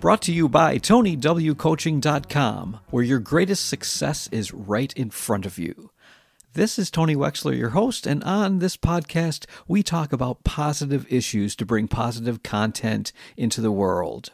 Brought 0.00 0.22
to 0.22 0.32
you 0.32 0.48
by 0.48 0.78
TonyWCoaching.com, 0.78 2.80
where 2.88 3.04
your 3.04 3.18
greatest 3.18 3.68
success 3.68 4.30
is 4.32 4.54
right 4.54 4.90
in 4.94 5.10
front 5.10 5.44
of 5.44 5.58
you. 5.58 5.90
This 6.54 6.78
is 6.78 6.90
Tony 6.90 7.14
Wechsler, 7.14 7.54
your 7.54 7.70
host, 7.70 8.06
and 8.06 8.24
on 8.24 8.60
this 8.60 8.78
podcast, 8.78 9.44
we 9.68 9.82
talk 9.82 10.14
about 10.14 10.42
positive 10.42 11.04
issues 11.12 11.54
to 11.56 11.66
bring 11.66 11.86
positive 11.86 12.42
content 12.42 13.12
into 13.36 13.60
the 13.60 13.70
world. 13.70 14.30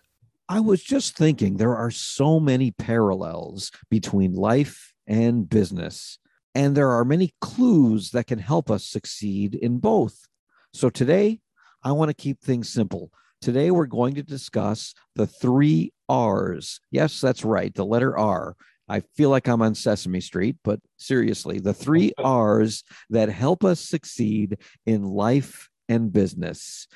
I 0.49 0.61
was 0.61 0.85
just 0.85 1.17
thinking 1.17 1.57
there 1.57 1.75
are 1.75 1.91
so 1.91 2.39
many 2.39 2.71
parallels 2.71 3.73
between 3.91 4.35
life 4.35 4.95
and 5.05 5.51
business, 5.51 6.21
and 6.55 6.77
there 6.77 6.91
are 6.91 7.05
many 7.05 7.35
clues 7.41 8.13
that 8.13 8.29
can 8.29 8.39
help 8.39 8.71
us 8.71 8.87
succeed 8.87 9.57
in 9.57 9.79
both. 9.79 10.29
So 10.73 10.91
today, 10.91 11.41
I 11.83 11.91
want 11.91 12.11
to 12.11 12.15
keep 12.15 12.41
things 12.41 12.69
simple. 12.69 13.11
Today, 13.47 13.71
we're 13.71 13.87
going 13.87 14.17
to 14.17 14.25
discuss 14.25 14.93
the 15.15 15.29
three 15.29 15.93
R's. 16.09 16.81
Yes, 16.91 17.21
that's 17.21 17.45
right, 17.45 17.73
the 17.73 17.85
letter 17.85 18.19
R. 18.19 18.57
I 18.89 19.03
feel 19.17 19.31
like 19.31 19.47
I'm 19.47 19.63
on 19.63 19.77
Sesame 19.77 20.21
Street, 20.21 20.57
but 20.65 20.81
seriously, 20.97 21.61
the 21.61 21.73
three 21.73 22.13
R's 22.19 22.83
that 23.11 23.29
help 23.29 23.65
us 23.65 23.79
succeed 23.79 24.59
in 24.85 25.05
life 25.05 25.69
and 25.89 26.13
business. 26.13 26.89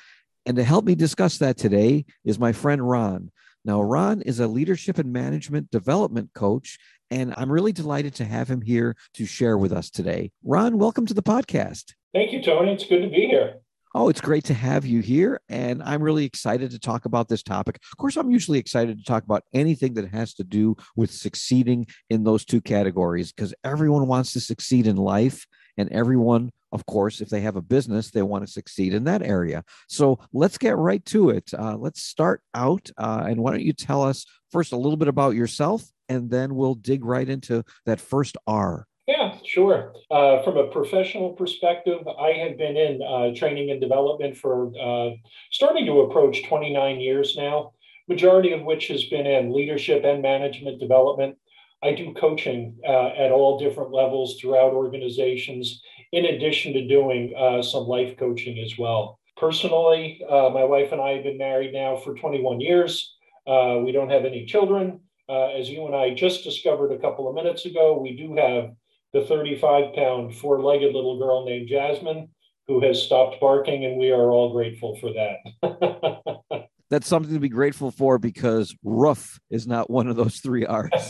And 0.45 0.57
to 0.57 0.63
help 0.65 0.83
me 0.83 0.93
discuss 0.93 1.37
that 1.37 1.55
today 1.55 2.03
is 2.25 2.37
my 2.37 2.51
friend 2.51 2.85
Ron. 2.85 3.31
Now, 3.63 3.81
Ron 3.81 4.21
is 4.21 4.41
a 4.41 4.47
leadership 4.47 4.97
and 4.97 5.13
management 5.13 5.71
development 5.71 6.31
coach, 6.35 6.77
and 7.09 7.33
I'm 7.37 7.49
really 7.49 7.71
delighted 7.71 8.13
to 8.15 8.25
have 8.25 8.49
him 8.49 8.61
here 8.61 8.97
to 9.13 9.25
share 9.25 9.57
with 9.57 9.71
us 9.71 9.89
today. 9.89 10.33
Ron, 10.43 10.77
welcome 10.77 11.05
to 11.05 11.13
the 11.13 11.23
podcast. 11.23 11.93
Thank 12.13 12.33
you, 12.33 12.43
Tony. 12.43 12.73
It's 12.73 12.83
good 12.83 13.03
to 13.03 13.07
be 13.09 13.27
here. 13.27 13.60
Oh, 13.93 14.07
it's 14.07 14.21
great 14.21 14.45
to 14.45 14.53
have 14.53 14.85
you 14.85 15.01
here. 15.01 15.41
And 15.49 15.83
I'm 15.83 16.01
really 16.01 16.23
excited 16.23 16.71
to 16.71 16.79
talk 16.79 17.03
about 17.03 17.27
this 17.27 17.43
topic. 17.43 17.77
Of 17.91 17.97
course, 17.97 18.15
I'm 18.15 18.31
usually 18.31 18.57
excited 18.57 18.97
to 18.97 19.03
talk 19.03 19.23
about 19.23 19.43
anything 19.53 19.95
that 19.95 20.09
has 20.09 20.33
to 20.35 20.45
do 20.45 20.77
with 20.95 21.11
succeeding 21.11 21.87
in 22.09 22.23
those 22.23 22.45
two 22.45 22.61
categories 22.61 23.33
because 23.33 23.53
everyone 23.65 24.07
wants 24.07 24.31
to 24.33 24.39
succeed 24.39 24.87
in 24.87 24.95
life. 24.95 25.45
And 25.77 25.89
everyone, 25.89 26.51
of 26.71 26.85
course, 26.85 27.19
if 27.19 27.29
they 27.29 27.41
have 27.41 27.57
a 27.57 27.61
business, 27.61 28.11
they 28.11 28.21
want 28.21 28.45
to 28.45 28.51
succeed 28.51 28.93
in 28.93 29.03
that 29.05 29.23
area. 29.23 29.63
So 29.89 30.19
let's 30.31 30.57
get 30.57 30.77
right 30.77 31.03
to 31.07 31.29
it. 31.31 31.51
Uh, 31.53 31.75
let's 31.75 32.01
start 32.01 32.41
out. 32.53 32.89
Uh, 32.97 33.25
and 33.27 33.41
why 33.41 33.51
don't 33.51 33.63
you 33.63 33.73
tell 33.73 34.03
us 34.03 34.25
first 34.51 34.71
a 34.71 34.77
little 34.77 34.97
bit 34.97 35.09
about 35.09 35.35
yourself, 35.35 35.83
and 36.07 36.29
then 36.29 36.55
we'll 36.55 36.75
dig 36.75 37.03
right 37.03 37.27
into 37.27 37.63
that 37.85 37.99
first 37.99 38.37
R. 38.47 38.87
Yeah, 39.11 39.35
sure. 39.43 39.93
Uh, 40.09 40.41
from 40.41 40.55
a 40.55 40.67
professional 40.67 41.31
perspective, 41.31 41.99
I 42.07 42.31
have 42.31 42.57
been 42.57 42.77
in 42.77 43.01
uh, 43.01 43.35
training 43.35 43.69
and 43.69 43.81
development 43.81 44.37
for 44.37 44.71
uh, 44.79 45.09
starting 45.51 45.85
to 45.87 46.01
approach 46.01 46.47
29 46.47 47.01
years 47.01 47.35
now, 47.35 47.73
majority 48.07 48.53
of 48.53 48.61
which 48.61 48.87
has 48.87 49.03
been 49.05 49.27
in 49.27 49.53
leadership 49.53 50.05
and 50.05 50.21
management 50.21 50.79
development. 50.79 51.35
I 51.83 51.91
do 51.93 52.13
coaching 52.13 52.77
uh, 52.87 53.07
at 53.07 53.33
all 53.33 53.59
different 53.59 53.91
levels 53.91 54.39
throughout 54.39 54.71
organizations, 54.71 55.81
in 56.13 56.23
addition 56.23 56.71
to 56.73 56.87
doing 56.87 57.33
uh, 57.37 57.61
some 57.61 57.83
life 57.83 58.15
coaching 58.17 58.59
as 58.59 58.77
well. 58.77 59.19
Personally, 59.35 60.21
uh, 60.29 60.51
my 60.53 60.63
wife 60.63 60.93
and 60.93 61.01
I 61.01 61.15
have 61.15 61.23
been 61.23 61.37
married 61.37 61.73
now 61.73 61.97
for 61.97 62.15
21 62.15 62.61
years. 62.61 63.13
we 63.45 63.91
don't 63.91 64.09
have 64.09 64.23
any 64.23 64.45
children. 64.45 65.01
as 65.27 65.69
you 65.69 65.85
and 65.85 65.95
I 65.95 66.13
just 66.13 66.45
discovered 66.45 66.93
a 66.93 66.99
couple 66.99 67.27
of 67.27 67.35
minutes 67.35 67.65
ago, 67.65 67.99
we 67.99 68.15
do 68.15 68.35
have 68.37 68.71
the 69.13 69.25
35 69.25 69.93
pound 69.93 70.35
four 70.35 70.61
legged 70.61 70.93
little 70.93 71.19
girl 71.19 71.45
named 71.45 71.67
Jasmine 71.67 72.29
who 72.71 72.79
has 72.81 73.01
stopped 73.01 73.39
barking, 73.41 73.83
and 73.85 73.97
we 73.97 74.11
are 74.11 74.31
all 74.31 74.53
grateful 74.53 74.95
for 74.95 75.11
that. 75.13 76.67
That's 76.89 77.07
something 77.07 77.33
to 77.33 77.39
be 77.39 77.49
grateful 77.49 77.91
for 77.91 78.17
because 78.17 78.75
roof 78.83 79.39
is 79.49 79.67
not 79.67 79.89
one 79.89 80.07
of 80.07 80.15
those 80.15 80.39
three 80.39 80.65
R's. 80.65 80.89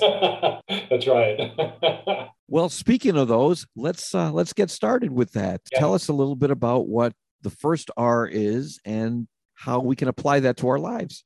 That's 0.89 1.07
right. 1.07 2.29
well, 2.47 2.69
speaking 2.69 3.17
of 3.17 3.27
those, 3.27 3.65
let's 3.75 4.13
uh, 4.13 4.31
let's 4.31 4.53
get 4.53 4.69
started 4.69 5.11
with 5.11 5.33
that. 5.33 5.61
Yeah. 5.71 5.79
Tell 5.79 5.93
us 5.93 6.07
a 6.07 6.13
little 6.13 6.35
bit 6.35 6.51
about 6.51 6.87
what 6.87 7.13
the 7.41 7.49
first 7.49 7.91
R 7.97 8.27
is 8.27 8.79
and 8.85 9.27
how 9.55 9.79
we 9.79 9.95
can 9.95 10.07
apply 10.07 10.41
that 10.41 10.57
to 10.57 10.67
our 10.67 10.79
lives. 10.79 11.23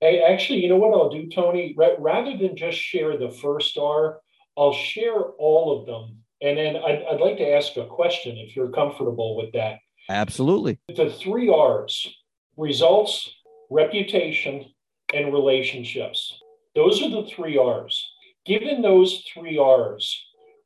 Hey, 0.00 0.22
actually, 0.22 0.60
you 0.60 0.68
know 0.68 0.76
what 0.76 0.92
I'll 0.92 1.10
do, 1.10 1.28
Tony? 1.28 1.74
rather 1.98 2.36
than 2.36 2.56
just 2.56 2.78
share 2.78 3.16
the 3.16 3.30
first 3.30 3.78
R, 3.78 4.18
I'll 4.56 4.72
share 4.72 5.20
all 5.38 5.78
of 5.78 5.86
them. 5.86 6.18
And 6.42 6.58
then 6.58 6.76
I'd, 6.76 7.04
I'd 7.10 7.20
like 7.20 7.38
to 7.38 7.54
ask 7.54 7.76
a 7.76 7.86
question 7.86 8.36
if 8.36 8.54
you're 8.54 8.70
comfortable 8.70 9.36
with 9.36 9.52
that. 9.52 9.78
Absolutely. 10.08 10.78
The 10.94 11.10
three 11.10 11.48
R's 11.48 12.14
results, 12.56 13.30
reputation, 13.70 14.66
and 15.14 15.32
relationships. 15.32 16.40
Those 16.74 17.02
are 17.02 17.10
the 17.10 17.28
three 17.34 17.56
R's. 17.56 18.06
Given 18.46 18.82
those 18.82 19.24
three 19.32 19.56
R's, 19.58 20.22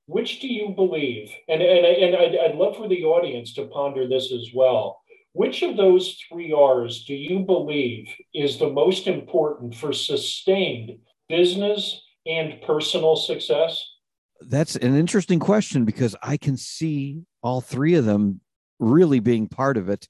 which 0.07 0.41
do 0.41 0.49
you 0.49 0.71
believe? 0.71 1.31
And, 1.49 1.63
and, 1.63 1.87
and 1.87 2.17
I'd, 2.17 2.37
I'd 2.37 2.57
love 2.57 2.77
for 2.77 2.89
the 2.89 3.05
audience 3.05 3.53
to 3.55 3.67
ponder 3.67 4.09
this 4.09 4.33
as 4.33 4.49
well. 4.55 5.01
Which 5.33 5.63
of 5.63 5.77
those 5.77 6.19
three 6.29 6.53
R's 6.53 7.05
do 7.05 7.15
you 7.15 7.41
believe 7.41 8.09
is 8.35 8.59
the 8.59 8.71
most 8.71 9.07
important 9.07 9.75
for 9.75 9.93
sustained 9.93 10.99
business 11.29 12.03
and 12.29 12.61
personal 12.63 13.17
success? 13.17 13.85
That's 14.41 14.77
an 14.77 14.95
interesting 14.95 15.41
question 15.41 15.85
because 15.85 16.15
I 16.23 16.37
can 16.37 16.57
see 16.57 17.23
all 17.43 17.61
three 17.61 17.95
of 17.95 18.05
them 18.05 18.41
really 18.79 19.19
being 19.19 19.49
part 19.49 19.77
of 19.77 19.89
it. 19.89 20.07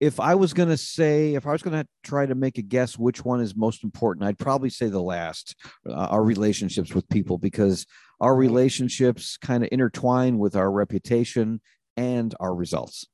If 0.00 0.18
I 0.18 0.34
was 0.34 0.52
going 0.52 0.68
to 0.68 0.76
say, 0.76 1.34
if 1.34 1.46
I 1.46 1.52
was 1.52 1.62
going 1.62 1.80
to 1.80 1.86
try 2.02 2.26
to 2.26 2.34
make 2.34 2.58
a 2.58 2.62
guess 2.62 2.98
which 2.98 3.24
one 3.24 3.40
is 3.40 3.54
most 3.54 3.84
important, 3.84 4.26
I'd 4.26 4.38
probably 4.38 4.70
say 4.70 4.88
the 4.88 5.00
last, 5.00 5.54
uh, 5.88 5.92
our 5.92 6.24
relationships 6.24 6.92
with 6.92 7.08
people, 7.08 7.38
because 7.38 7.86
our 8.20 8.34
relationships 8.34 9.36
kind 9.36 9.62
of 9.62 9.68
intertwine 9.70 10.38
with 10.38 10.56
our 10.56 10.72
reputation 10.72 11.60
and 11.96 12.34
our 12.40 12.52
results. 12.52 13.06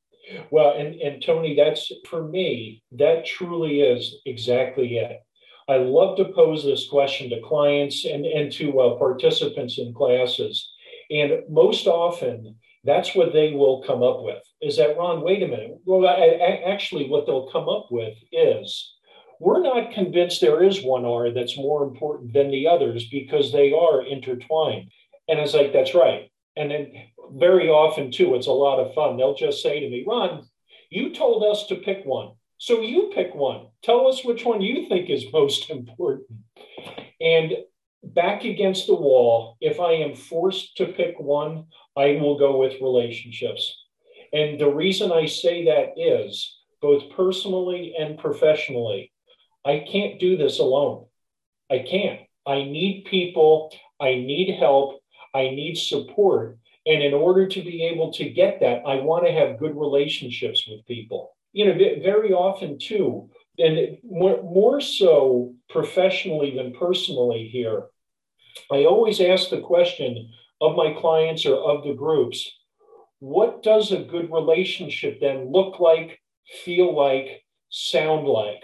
Well, 0.51 0.75
and, 0.79 0.95
and 0.95 1.23
Tony, 1.23 1.55
that's 1.55 1.91
for 2.09 2.27
me, 2.27 2.83
that 2.93 3.27
truly 3.27 3.81
is 3.81 4.17
exactly 4.25 4.97
it. 4.97 5.21
I 5.69 5.77
love 5.77 6.17
to 6.17 6.25
pose 6.27 6.65
this 6.65 6.89
question 6.89 7.29
to 7.31 7.41
clients 7.43 8.07
and, 8.07 8.25
and 8.25 8.51
to 8.53 8.81
uh, 8.81 8.99
participants 8.99 9.79
in 9.79 9.93
classes. 9.93 10.73
And 11.11 11.43
most 11.51 11.87
often, 11.87 12.57
that's 12.85 13.15
what 13.15 13.33
they 13.33 13.53
will 13.53 13.83
come 13.83 14.03
up 14.03 14.23
with 14.23 14.43
is 14.63 14.79
that, 14.79 14.97
Ron, 14.97 15.23
wait 15.23 15.43
a 15.43 15.49
minute. 15.49 15.77
Well, 15.85 16.09
I, 16.09 16.15
I, 16.15 16.73
actually, 16.73 17.09
what 17.09 17.27
they'll 17.27 17.51
come 17.51 17.69
up 17.69 17.89
with 17.91 18.17
is 18.33 18.95
we're 19.41 19.63
not 19.63 19.93
convinced 19.93 20.41
there 20.41 20.63
is 20.63 20.83
one 20.83 21.05
R 21.05 21.31
that's 21.31 21.57
more 21.57 21.85
important 21.85 22.33
than 22.33 22.51
the 22.51 22.67
others 22.67 23.09
because 23.11 23.53
they 23.53 23.73
are 23.73 24.03
intertwined. 24.03 24.91
And 25.29 25.39
it's 25.39 25.55
like, 25.55 25.73
that's 25.73 25.95
right. 25.95 26.31
And 26.57 26.71
then 26.71 26.93
very 27.33 27.69
often, 27.69 28.11
too, 28.11 28.35
it's 28.35 28.47
a 28.47 28.53
lot 28.53 28.81
of 28.81 28.95
fun. 28.95 29.17
They'll 29.17 29.35
just 29.35 29.63
say 29.63 29.81
to 29.81 29.91
me, 29.91 30.05
Ron, 30.07 30.47
you 30.91 31.15
told 31.15 31.45
us 31.45 31.67
to 31.67 31.77
pick 31.77 32.05
one. 32.05 32.33
So 32.59 32.81
you 32.81 33.13
pick 33.15 33.37
one. 33.37 33.69
Tell 33.83 34.09
us 34.09 34.25
which 34.25 34.45
one 34.45 34.61
you 34.61 34.89
think 34.89 35.09
is 35.09 35.33
most 35.33 35.71
important. 35.71 36.27
And 37.21 37.53
back 38.03 38.45
against 38.45 38.89
the 38.89 38.97
wall, 38.97 39.57
if 39.61 39.79
I 39.79 39.93
am 39.93 40.17
forced 40.17 40.77
to 40.79 40.87
pick 40.87 41.21
one, 41.21 41.67
I 41.97 42.19
will 42.21 42.37
go 42.37 42.59
with 42.59 42.83
relationships. 42.83 43.77
And 44.33 44.61
the 44.61 44.69
reason 44.69 45.13
I 45.13 45.27
say 45.27 45.67
that 45.67 45.93
is 45.97 46.59
both 46.83 47.11
personally 47.11 47.95
and 47.97 48.19
professionally, 48.19 49.13
I 49.65 49.85
can't 49.91 50.19
do 50.19 50.37
this 50.37 50.59
alone. 50.59 51.07
I 51.71 51.85
can't. 51.89 52.21
I 52.45 52.65
need 52.65 53.07
people, 53.09 53.73
I 54.01 54.15
need 54.17 54.57
help, 54.59 55.01
I 55.33 55.51
need 55.51 55.77
support. 55.77 56.59
And 56.87 57.03
in 57.05 57.15
order 57.15 57.47
to 57.47 57.63
be 57.63 57.85
able 57.85 58.13
to 58.15 58.31
get 58.31 58.59
that, 58.61 58.83
I 58.85 58.97
want 58.97 59.27
to 59.27 59.33
have 59.33 59.59
good 59.61 59.77
relationships 59.77 60.67
with 60.67 60.87
people 60.87 61.35
you 61.59 61.65
know, 61.67 61.75
very 61.75 62.33
often 62.33 62.79
too, 62.79 63.29
and 63.59 63.99
more, 64.09 64.41
more 64.45 64.81
so 64.81 65.55
professionally 65.69 66.55
than 66.57 66.73
personally 66.73 67.49
here, 67.49 67.87
I 68.71 68.85
always 68.85 69.21
ask 69.21 69.51
the 69.51 69.61
question 69.61 70.31
of 70.61 70.77
my 70.77 70.95
clients 71.01 71.45
or 71.47 71.57
of 71.57 71.83
the 71.83 71.95
groups 71.95 72.49
what 73.19 73.65
does 73.65 73.91
a 73.91 74.05
good 74.05 74.31
relationship 74.31 75.19
then 75.21 75.51
look 75.51 75.81
like, 75.81 76.21
feel 76.65 76.95
like, 76.95 77.43
sound 77.71 78.29
like? 78.29 78.63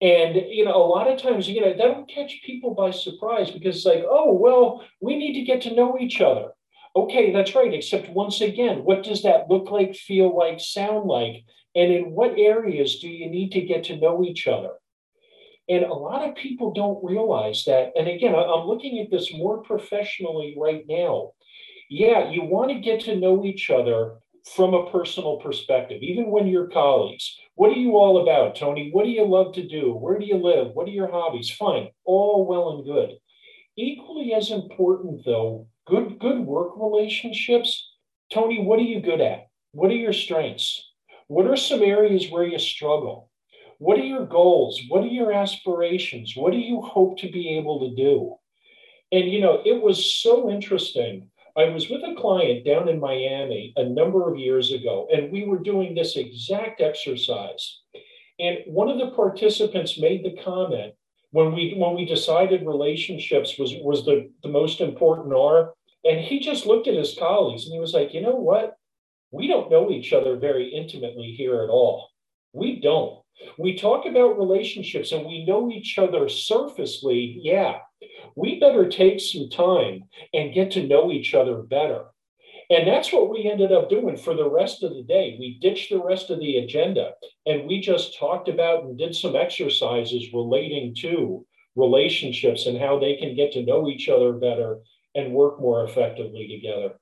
And 0.00 0.36
you 0.36 0.64
know, 0.64 0.76
a 0.76 0.92
lot 0.94 1.10
of 1.10 1.20
times, 1.20 1.48
you 1.48 1.60
know, 1.60 1.74
that'll 1.76 2.04
catch 2.04 2.40
people 2.46 2.72
by 2.72 2.92
surprise 2.92 3.50
because 3.50 3.74
it's 3.78 3.84
like, 3.84 4.04
oh, 4.08 4.32
well, 4.32 4.84
we 5.00 5.16
need 5.16 5.32
to 5.32 5.44
get 5.44 5.62
to 5.62 5.74
know 5.74 5.98
each 5.98 6.20
other. 6.20 6.50
Okay, 6.94 7.32
that's 7.32 7.56
right. 7.56 7.74
Except 7.74 8.08
once 8.10 8.40
again, 8.40 8.84
what 8.84 9.02
does 9.02 9.22
that 9.22 9.50
look 9.50 9.72
like, 9.72 9.96
feel 9.96 10.36
like, 10.36 10.60
sound 10.60 11.08
like? 11.08 11.42
And 11.78 11.92
in 11.92 12.10
what 12.10 12.36
areas 12.36 12.98
do 12.98 13.08
you 13.08 13.30
need 13.30 13.52
to 13.52 13.60
get 13.60 13.84
to 13.84 13.96
know 13.96 14.24
each 14.24 14.48
other? 14.48 14.72
And 15.68 15.84
a 15.84 15.94
lot 15.94 16.28
of 16.28 16.34
people 16.34 16.72
don't 16.72 17.04
realize 17.04 17.62
that. 17.66 17.92
And 17.94 18.08
again, 18.08 18.34
I'm 18.34 18.66
looking 18.66 18.98
at 18.98 19.12
this 19.12 19.32
more 19.32 19.62
professionally 19.62 20.56
right 20.58 20.84
now. 20.88 21.34
Yeah, 21.88 22.30
you 22.30 22.42
want 22.42 22.70
to 22.72 22.80
get 22.80 23.02
to 23.02 23.14
know 23.14 23.44
each 23.44 23.70
other 23.70 24.16
from 24.56 24.74
a 24.74 24.90
personal 24.90 25.36
perspective, 25.36 26.02
even 26.02 26.32
when 26.32 26.48
you're 26.48 26.66
colleagues. 26.66 27.38
What 27.54 27.70
are 27.70 27.80
you 27.80 27.92
all 27.96 28.22
about, 28.22 28.56
Tony? 28.56 28.90
What 28.90 29.04
do 29.04 29.10
you 29.10 29.24
love 29.24 29.54
to 29.54 29.68
do? 29.68 29.92
Where 29.92 30.18
do 30.18 30.26
you 30.26 30.36
live? 30.36 30.72
What 30.74 30.88
are 30.88 30.92
your 30.92 31.12
hobbies? 31.12 31.48
Fine, 31.48 31.90
all 32.04 32.44
well 32.44 32.70
and 32.70 32.84
good. 32.84 33.18
Equally 33.76 34.34
as 34.34 34.50
important, 34.50 35.24
though, 35.24 35.68
good 35.86 36.18
good 36.18 36.40
work 36.40 36.72
relationships. 36.76 37.88
Tony, 38.32 38.64
what 38.64 38.80
are 38.80 38.90
you 38.94 39.00
good 39.00 39.20
at? 39.20 39.46
What 39.70 39.92
are 39.92 39.94
your 39.94 40.12
strengths? 40.12 40.87
What 41.28 41.46
are 41.46 41.56
some 41.56 41.82
areas 41.82 42.30
where 42.30 42.44
you 42.44 42.58
struggle? 42.58 43.30
What 43.78 43.98
are 43.98 44.04
your 44.04 44.26
goals? 44.26 44.80
What 44.88 45.04
are 45.04 45.08
your 45.08 45.32
aspirations? 45.32 46.34
What 46.34 46.52
do 46.52 46.58
you 46.58 46.80
hope 46.80 47.18
to 47.18 47.30
be 47.30 47.56
able 47.58 47.80
to 47.80 47.94
do? 47.94 48.34
And 49.12 49.30
you 49.30 49.40
know, 49.40 49.62
it 49.64 49.80
was 49.80 50.16
so 50.16 50.50
interesting. 50.50 51.30
I 51.56 51.64
was 51.68 51.90
with 51.90 52.02
a 52.02 52.14
client 52.14 52.64
down 52.64 52.88
in 52.88 52.98
Miami 52.98 53.74
a 53.76 53.84
number 53.84 54.30
of 54.30 54.38
years 54.38 54.72
ago, 54.72 55.06
and 55.12 55.30
we 55.30 55.44
were 55.44 55.58
doing 55.58 55.94
this 55.94 56.16
exact 56.16 56.80
exercise. 56.80 57.80
And 58.38 58.58
one 58.66 58.88
of 58.88 58.98
the 58.98 59.10
participants 59.10 60.00
made 60.00 60.24
the 60.24 60.40
comment 60.42 60.94
when 61.32 61.52
we 61.52 61.74
when 61.76 61.94
we 61.94 62.06
decided 62.06 62.66
relationships 62.66 63.58
was 63.58 63.74
was 63.82 64.06
the, 64.06 64.30
the 64.42 64.48
most 64.48 64.80
important 64.80 65.34
R, 65.34 65.74
and 66.04 66.20
he 66.20 66.40
just 66.40 66.64
looked 66.64 66.88
at 66.88 66.94
his 66.94 67.16
colleagues 67.18 67.64
and 67.64 67.74
he 67.74 67.80
was 67.80 67.92
like, 67.92 68.14
you 68.14 68.22
know 68.22 68.36
what? 68.36 68.77
We 69.30 69.46
don't 69.46 69.70
know 69.70 69.90
each 69.90 70.12
other 70.12 70.36
very 70.36 70.68
intimately 70.74 71.34
here 71.36 71.62
at 71.62 71.70
all. 71.70 72.08
We 72.52 72.80
don't. 72.80 73.20
We 73.58 73.76
talk 73.76 74.06
about 74.06 74.38
relationships 74.38 75.12
and 75.12 75.26
we 75.26 75.44
know 75.44 75.70
each 75.70 75.98
other 75.98 76.28
surfacely. 76.28 77.38
Yeah, 77.42 77.78
we 78.36 78.58
better 78.58 78.88
take 78.88 79.20
some 79.20 79.48
time 79.50 80.04
and 80.32 80.54
get 80.54 80.70
to 80.72 80.86
know 80.86 81.12
each 81.12 81.34
other 81.34 81.62
better. 81.62 82.06
And 82.70 82.86
that's 82.86 83.12
what 83.12 83.30
we 83.30 83.50
ended 83.50 83.72
up 83.72 83.88
doing 83.88 84.16
for 84.16 84.34
the 84.34 84.48
rest 84.48 84.82
of 84.82 84.94
the 84.94 85.02
day. 85.02 85.36
We 85.38 85.58
ditched 85.60 85.90
the 85.90 86.02
rest 86.02 86.28
of 86.30 86.38
the 86.38 86.58
agenda 86.58 87.12
and 87.46 87.66
we 87.66 87.80
just 87.80 88.18
talked 88.18 88.48
about 88.48 88.84
and 88.84 88.98
did 88.98 89.14
some 89.14 89.36
exercises 89.36 90.34
relating 90.34 90.94
to 90.96 91.46
relationships 91.76 92.66
and 92.66 92.78
how 92.78 92.98
they 92.98 93.16
can 93.16 93.34
get 93.34 93.52
to 93.52 93.64
know 93.64 93.88
each 93.88 94.08
other 94.08 94.32
better 94.34 94.80
and 95.14 95.32
work 95.32 95.60
more 95.60 95.84
effectively 95.84 96.46
together. 96.46 96.94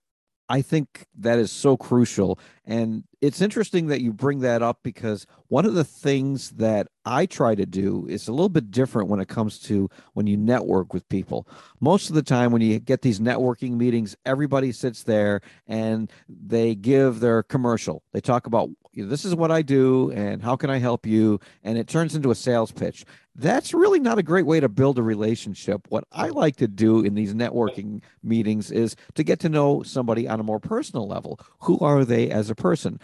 I 0.48 0.62
think 0.62 1.06
that 1.18 1.38
is 1.38 1.50
so 1.50 1.76
crucial. 1.76 2.38
And 2.64 3.04
it's 3.20 3.40
interesting 3.40 3.88
that 3.88 4.00
you 4.00 4.12
bring 4.12 4.40
that 4.40 4.62
up 4.62 4.80
because 4.82 5.26
one 5.48 5.64
of 5.64 5.74
the 5.74 5.84
things 5.84 6.50
that 6.50 6.88
I 7.04 7.26
try 7.26 7.54
to 7.54 7.66
do 7.66 8.06
is 8.08 8.28
a 8.28 8.32
little 8.32 8.48
bit 8.48 8.70
different 8.70 9.08
when 9.08 9.20
it 9.20 9.28
comes 9.28 9.58
to 9.60 9.88
when 10.12 10.26
you 10.26 10.36
network 10.36 10.92
with 10.92 11.08
people. 11.08 11.48
Most 11.80 12.08
of 12.08 12.14
the 12.14 12.22
time, 12.22 12.52
when 12.52 12.62
you 12.62 12.78
get 12.78 13.02
these 13.02 13.18
networking 13.18 13.72
meetings, 13.72 14.16
everybody 14.24 14.72
sits 14.72 15.02
there 15.02 15.40
and 15.66 16.10
they 16.28 16.74
give 16.74 17.20
their 17.20 17.42
commercial. 17.42 18.02
They 18.12 18.20
talk 18.20 18.46
about 18.46 18.70
this 19.04 19.24
is 19.24 19.34
what 19.34 19.50
I 19.50 19.62
do 19.62 20.10
and 20.12 20.42
how 20.42 20.56
can 20.56 20.70
I 20.70 20.78
help 20.78 21.06
you? 21.06 21.38
And 21.62 21.76
it 21.76 21.86
turns 21.86 22.14
into 22.14 22.30
a 22.30 22.34
sales 22.34 22.72
pitch. 22.72 23.04
That's 23.34 23.74
really 23.74 24.00
not 24.00 24.18
a 24.18 24.22
great 24.22 24.46
way 24.46 24.60
to 24.60 24.68
build 24.68 24.98
a 24.98 25.02
relationship. 25.02 25.82
What 25.90 26.04
I 26.10 26.28
like 26.28 26.56
to 26.56 26.68
do 26.68 27.04
in 27.04 27.14
these 27.14 27.34
networking 27.34 28.02
meetings 28.22 28.70
is 28.70 28.96
to 29.14 29.22
get 29.22 29.40
to 29.40 29.50
know 29.50 29.82
somebody 29.82 30.26
on 30.26 30.40
a 30.40 30.44
more 30.44 30.60
personal 30.60 31.06
level. 31.06 31.38
Who 31.60 31.78
are 31.80 32.04
they 32.04 32.30
as 32.30 32.48
a 32.48 32.54
person? 32.54 32.98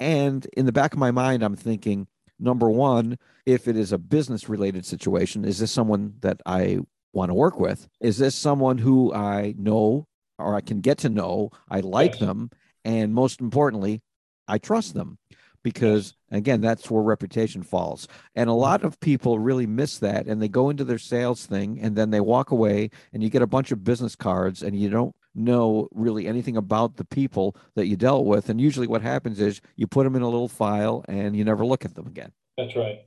And 0.00 0.46
in 0.56 0.66
the 0.66 0.72
back 0.72 0.94
of 0.94 0.98
my 0.98 1.10
mind, 1.10 1.42
I'm 1.42 1.56
thinking, 1.56 2.06
number 2.38 2.70
one, 2.70 3.18
if 3.44 3.68
it 3.68 3.76
is 3.76 3.92
a 3.92 3.98
business 3.98 4.48
related 4.48 4.86
situation, 4.86 5.44
is 5.44 5.58
this 5.58 5.70
someone 5.70 6.14
that 6.20 6.40
I 6.46 6.78
want 7.12 7.30
to 7.30 7.34
work 7.34 7.60
with? 7.60 7.88
Is 8.00 8.18
this 8.18 8.34
someone 8.34 8.78
who 8.78 9.12
I 9.12 9.54
know 9.58 10.06
or 10.38 10.54
I 10.54 10.62
can 10.62 10.80
get 10.80 10.98
to 10.98 11.08
know? 11.08 11.50
I 11.68 11.80
like 11.80 12.12
yes. 12.12 12.20
them. 12.20 12.50
And 12.84 13.14
most 13.14 13.40
importantly, 13.40 14.02
I 14.46 14.58
trust 14.58 14.94
them 14.94 15.18
because 15.64 16.14
again 16.30 16.60
that's 16.60 16.88
where 16.88 17.02
reputation 17.02 17.64
falls. 17.64 18.06
And 18.36 18.48
a 18.48 18.52
mm-hmm. 18.52 18.60
lot 18.60 18.84
of 18.84 19.00
people 19.00 19.40
really 19.40 19.66
miss 19.66 19.98
that 19.98 20.26
and 20.26 20.40
they 20.40 20.48
go 20.48 20.70
into 20.70 20.84
their 20.84 20.98
sales 20.98 21.44
thing 21.44 21.80
and 21.80 21.96
then 21.96 22.10
they 22.10 22.20
walk 22.20 22.52
away 22.52 22.90
and 23.12 23.20
you 23.20 23.30
get 23.30 23.42
a 23.42 23.48
bunch 23.48 23.72
of 23.72 23.82
business 23.82 24.14
cards 24.14 24.62
and 24.62 24.78
you 24.78 24.88
don't 24.88 25.16
know 25.34 25.88
really 25.92 26.28
anything 26.28 26.56
about 26.56 26.96
the 26.96 27.04
people 27.04 27.56
that 27.74 27.88
you 27.88 27.96
dealt 27.96 28.26
with. 28.26 28.48
And 28.48 28.60
usually 28.60 28.86
what 28.86 29.02
happens 29.02 29.40
is 29.40 29.60
you 29.74 29.88
put 29.88 30.04
them 30.04 30.14
in 30.14 30.22
a 30.22 30.28
little 30.28 30.48
file 30.48 31.04
and 31.08 31.34
you 31.34 31.44
never 31.44 31.66
look 31.66 31.84
at 31.84 31.96
them 31.96 32.06
again. 32.06 32.30
That's 32.56 32.76
right. 32.76 33.00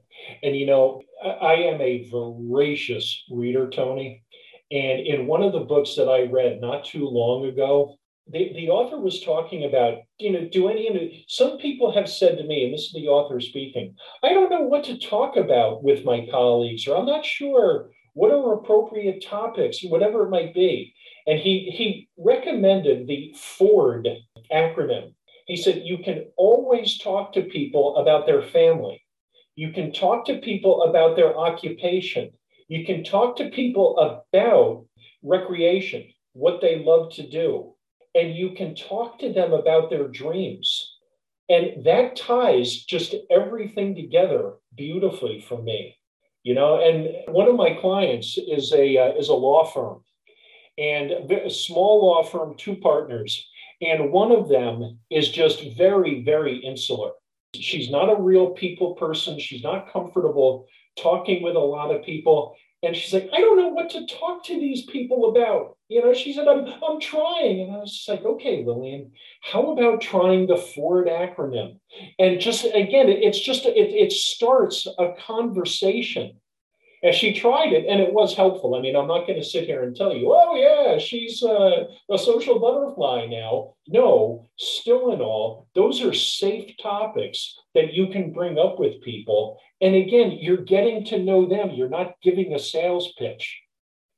And 0.43 0.57
you 0.57 0.65
know 0.65 1.01
i 1.41 1.53
am 1.53 1.79
a 1.81 2.07
voracious 2.09 3.23
reader 3.29 3.69
tony. 3.69 4.23
And 4.69 4.99
in 4.99 5.27
one 5.27 5.43
of 5.43 5.53
the 5.53 5.61
books 5.61 5.95
that 5.95 6.09
i 6.09 6.23
read 6.23 6.59
not 6.59 6.83
too 6.83 7.07
long 7.07 7.45
ago 7.45 7.97
the, 8.29 8.51
the 8.53 8.69
author 8.69 8.99
was 8.99 9.21
talking 9.21 9.63
about, 9.63 9.99
you 10.19 10.31
know, 10.31 10.47
do 10.51 10.67
any, 10.67 10.83
you 10.83 10.93
know, 10.93 11.07
some 11.27 11.57
people 11.57 11.91
have 11.93 12.09
said 12.09 12.37
to 12.37 12.43
me, 12.43 12.65
and 12.65 12.73
this 12.73 12.85
is 12.85 12.93
the 12.93 13.07
author 13.07 13.39
speaking, 13.39 13.95
I 14.23 14.33
don't 14.33 14.49
know 14.49 14.61
what 14.61 14.83
to 14.85 14.97
talk 14.97 15.37
about 15.37 15.83
with 15.83 16.03
my 16.03 16.27
colleagues, 16.29 16.87
or 16.87 16.97
I'm 16.97 17.05
not 17.05 17.25
sure 17.25 17.89
what 18.13 18.31
are 18.31 18.53
appropriate 18.53 19.23
topics, 19.25 19.83
whatever 19.83 20.25
it 20.25 20.29
might 20.29 20.53
be. 20.53 20.93
And 21.25 21.39
he, 21.39 21.71
he 21.73 22.09
recommended 22.17 23.07
the 23.07 23.33
FORD 23.37 24.07
acronym. 24.51 25.13
He 25.45 25.55
said, 25.55 25.83
you 25.85 25.99
can 25.99 26.25
always 26.35 26.97
talk 26.97 27.33
to 27.33 27.43
people 27.43 27.97
about 27.97 28.25
their 28.25 28.41
family. 28.41 29.01
You 29.55 29.71
can 29.71 29.93
talk 29.93 30.25
to 30.25 30.39
people 30.39 30.83
about 30.83 31.15
their 31.15 31.37
occupation. 31.37 32.31
You 32.67 32.85
can 32.85 33.03
talk 33.03 33.37
to 33.37 33.49
people 33.49 33.97
about 33.97 34.85
recreation, 35.23 36.07
what 36.33 36.59
they 36.61 36.83
love 36.83 37.13
to 37.13 37.29
do 37.29 37.73
and 38.17 38.35
you 38.35 38.51
can 38.51 38.73
talk 38.75 39.19
to 39.19 39.31
them 39.31 39.53
about 39.53 39.89
their 39.89 40.07
dreams. 40.07 40.95
And 41.49 41.85
that 41.85 42.15
ties 42.15 42.83
just 42.83 43.15
everything 43.29 43.95
together 43.95 44.53
beautifully 44.75 45.39
for 45.39 45.61
me. 45.61 45.95
You 46.43 46.55
know, 46.55 46.81
and 46.81 47.33
one 47.33 47.47
of 47.47 47.55
my 47.55 47.77
clients 47.79 48.37
is 48.37 48.73
a 48.73 48.97
uh, 48.97 49.11
is 49.17 49.29
a 49.29 49.33
law 49.33 49.65
firm, 49.65 50.03
and 50.77 51.11
a 51.31 51.49
small 51.49 52.05
law 52.05 52.23
firm, 52.23 52.55
two 52.57 52.75
partners, 52.77 53.45
and 53.81 54.11
one 54.11 54.31
of 54.31 54.49
them 54.49 54.99
is 55.09 55.29
just 55.29 55.75
very, 55.77 56.23
very 56.23 56.57
insular. 56.57 57.11
She's 57.53 57.89
not 57.89 58.09
a 58.09 58.21
real 58.21 58.51
people 58.51 58.95
person. 58.95 59.39
She's 59.39 59.63
not 59.63 59.91
comfortable 59.91 60.67
talking 60.97 61.43
with 61.43 61.55
a 61.55 61.59
lot 61.59 61.93
of 61.93 62.03
people. 62.03 62.55
And 62.83 62.95
she's 62.95 63.13
like, 63.13 63.29
I 63.33 63.39
don't 63.39 63.57
know 63.57 63.69
what 63.69 63.89
to 63.91 64.05
talk 64.05 64.45
to 64.45 64.59
these 64.59 64.85
people 64.85 65.29
about. 65.29 65.76
You 65.89 66.03
know, 66.03 66.13
she 66.13 66.33
said, 66.33 66.47
I'm, 66.47 66.65
I'm 66.87 66.99
trying. 66.99 67.61
And 67.61 67.73
I 67.73 67.77
was 67.77 68.05
like, 68.07 68.23
okay, 68.23 68.63
Lillian, 68.65 69.11
how 69.41 69.71
about 69.71 70.01
trying 70.01 70.47
the 70.47 70.57
Ford 70.57 71.07
acronym? 71.07 71.79
And 72.19 72.39
just 72.41 72.65
again, 72.65 73.07
it's 73.07 73.39
just, 73.39 73.65
it, 73.65 73.73
it 73.75 74.11
starts 74.11 74.85
a 74.97 75.13
conversation 75.25 76.37
and 77.03 77.13
she 77.13 77.33
tried 77.33 77.73
it 77.73 77.85
and 77.87 78.01
it 78.01 78.11
was 78.11 78.35
helpful. 78.35 78.75
I 78.75 78.81
mean, 78.81 78.95
I'm 78.95 79.07
not 79.07 79.27
going 79.27 79.39
to 79.39 79.45
sit 79.47 79.65
here 79.65 79.83
and 79.83 79.95
tell 79.95 80.15
you, 80.15 80.33
oh, 80.33 80.55
yeah, 80.55 80.97
she's 80.97 81.43
uh, 81.43 81.85
a 82.09 82.17
social 82.17 82.59
butterfly 82.59 83.27
now. 83.27 83.75
No, 83.87 84.49
still 84.57 85.13
in 85.13 85.21
all, 85.21 85.67
those 85.75 86.01
are 86.01 86.13
safe 86.13 86.75
topics 86.81 87.55
that 87.75 87.93
you 87.93 88.07
can 88.07 88.33
bring 88.33 88.57
up 88.57 88.79
with 88.79 89.01
people. 89.01 89.59
And 89.79 89.95
again, 89.95 90.31
you're 90.31 90.57
getting 90.57 91.05
to 91.05 91.19
know 91.19 91.45
them, 91.47 91.69
you're 91.71 91.87
not 91.87 92.15
giving 92.23 92.53
a 92.53 92.59
sales 92.59 93.13
pitch. 93.17 93.61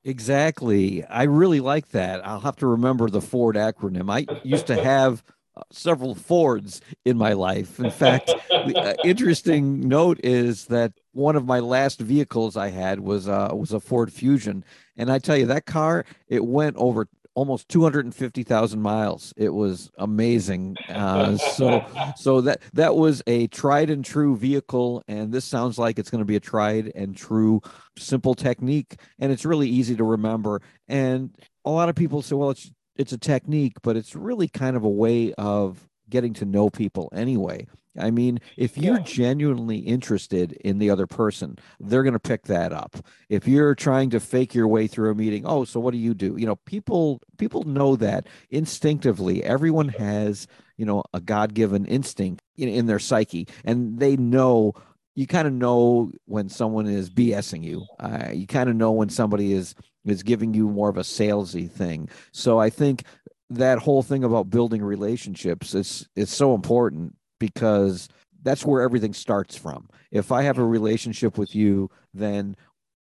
Exactly. 0.03 1.03
I 1.05 1.23
really 1.23 1.59
like 1.59 1.89
that. 1.89 2.25
I'll 2.25 2.39
have 2.39 2.55
to 2.57 2.67
remember 2.67 3.09
the 3.09 3.21
Ford 3.21 3.55
acronym. 3.55 4.11
I 4.11 4.27
used 4.43 4.67
to 4.67 4.77
have 4.77 5.23
several 5.71 6.15
Fords 6.15 6.81
in 7.05 7.17
my 7.17 7.33
life. 7.33 7.79
In 7.79 7.89
fact, 7.89 8.35
the 8.63 8.77
uh, 8.81 8.93
interesting 9.03 9.87
note 9.87 10.19
is 10.23 10.65
that 10.65 10.93
one 11.11 11.35
of 11.35 11.45
my 11.45 11.59
last 11.59 11.99
vehicles 11.99 12.55
I 12.55 12.69
had 12.69 13.01
was 13.01 13.27
uh, 13.27 13.49
was 13.53 13.73
a 13.73 13.79
Ford 13.79 14.11
Fusion, 14.13 14.63
and 14.95 15.11
I 15.11 15.19
tell 15.19 15.35
you 15.37 15.45
that 15.47 15.65
car 15.65 16.05
it 16.27 16.45
went 16.45 16.77
over 16.77 17.07
almost 17.35 17.69
250,000 17.69 18.81
miles. 18.81 19.33
It 19.37 19.49
was 19.49 19.89
amazing. 19.97 20.75
Uh, 20.87 21.37
so 21.55 21.85
so 22.15 22.41
that 22.41 22.61
that 22.73 22.95
was 22.95 23.21
a 23.27 23.47
tried 23.47 23.89
and 23.89 24.03
true 24.03 24.35
vehicle 24.35 25.03
and 25.07 25.31
this 25.31 25.45
sounds 25.45 25.77
like 25.77 25.99
it's 25.99 26.09
going 26.09 26.19
to 26.19 26.25
be 26.25 26.35
a 26.35 26.39
tried 26.39 26.91
and 26.95 27.15
true 27.15 27.61
simple 27.97 28.33
technique 28.35 28.95
and 29.19 29.31
it's 29.31 29.45
really 29.45 29.69
easy 29.69 29.95
to 29.95 30.03
remember 30.03 30.61
and 30.87 31.35
a 31.65 31.69
lot 31.69 31.89
of 31.89 31.95
people 31.95 32.21
say 32.21 32.35
well 32.35 32.49
it's 32.49 32.71
it's 32.99 33.13
a 33.13 33.17
technique, 33.17 33.77
but 33.81 33.95
it's 33.95 34.13
really 34.13 34.49
kind 34.49 34.75
of 34.75 34.83
a 34.83 34.89
way 34.89 35.33
of 35.37 35.87
getting 36.09 36.33
to 36.33 36.45
know 36.45 36.69
people 36.69 37.09
anyway. 37.15 37.65
I 37.99 38.11
mean, 38.11 38.39
if 38.57 38.77
you're 38.77 38.97
yeah. 38.97 39.03
genuinely 39.03 39.77
interested 39.79 40.53
in 40.53 40.79
the 40.79 40.89
other 40.89 41.07
person, 41.07 41.57
they're 41.79 42.03
going 42.03 42.13
to 42.13 42.19
pick 42.19 42.43
that 42.43 42.71
up. 42.71 42.97
If 43.29 43.47
you're 43.47 43.75
trying 43.75 44.09
to 44.11 44.19
fake 44.19 44.55
your 44.55 44.67
way 44.67 44.87
through 44.87 45.11
a 45.11 45.15
meeting, 45.15 45.45
oh, 45.45 45.65
so 45.65 45.79
what 45.79 45.91
do 45.91 45.97
you 45.97 46.13
do? 46.13 46.35
You 46.37 46.45
know, 46.45 46.55
people 46.55 47.21
people 47.37 47.63
know 47.63 47.95
that 47.97 48.27
instinctively. 48.49 49.43
Everyone 49.43 49.89
has, 49.89 50.47
you 50.77 50.85
know, 50.85 51.03
a 51.13 51.19
God-given 51.19 51.85
instinct 51.85 52.41
in, 52.57 52.69
in 52.69 52.85
their 52.85 52.99
psyche 52.99 53.47
and 53.63 53.99
they 53.99 54.15
know 54.15 54.73
you 55.15 55.27
kind 55.27 55.47
of 55.47 55.53
know 55.53 56.11
when 56.25 56.47
someone 56.47 56.87
is 56.87 57.09
BSing 57.09 57.61
you. 57.61 57.85
Uh, 57.99 58.29
you 58.31 58.47
kind 58.47 58.69
of 58.69 58.75
know 58.77 58.91
when 58.91 59.09
somebody 59.09 59.51
is 59.51 59.75
is 60.05 60.23
giving 60.23 60.53
you 60.53 60.69
more 60.69 60.87
of 60.87 60.97
a 60.97 61.01
salesy 61.01 61.69
thing. 61.69 62.09
So 62.31 62.57
I 62.57 62.69
think 62.69 63.03
that 63.49 63.79
whole 63.79 64.03
thing 64.03 64.23
about 64.23 64.49
building 64.49 64.81
relationships 64.81 65.73
is 65.73 66.07
is 66.15 66.29
so 66.29 66.55
important 66.55 67.15
because 67.39 68.09
that's 68.41 68.65
where 68.65 68.81
everything 68.81 69.13
starts 69.13 69.55
from. 69.55 69.89
If 70.11 70.31
I 70.31 70.43
have 70.43 70.57
a 70.57 70.65
relationship 70.65 71.37
with 71.37 71.55
you, 71.55 71.89
then 72.13 72.55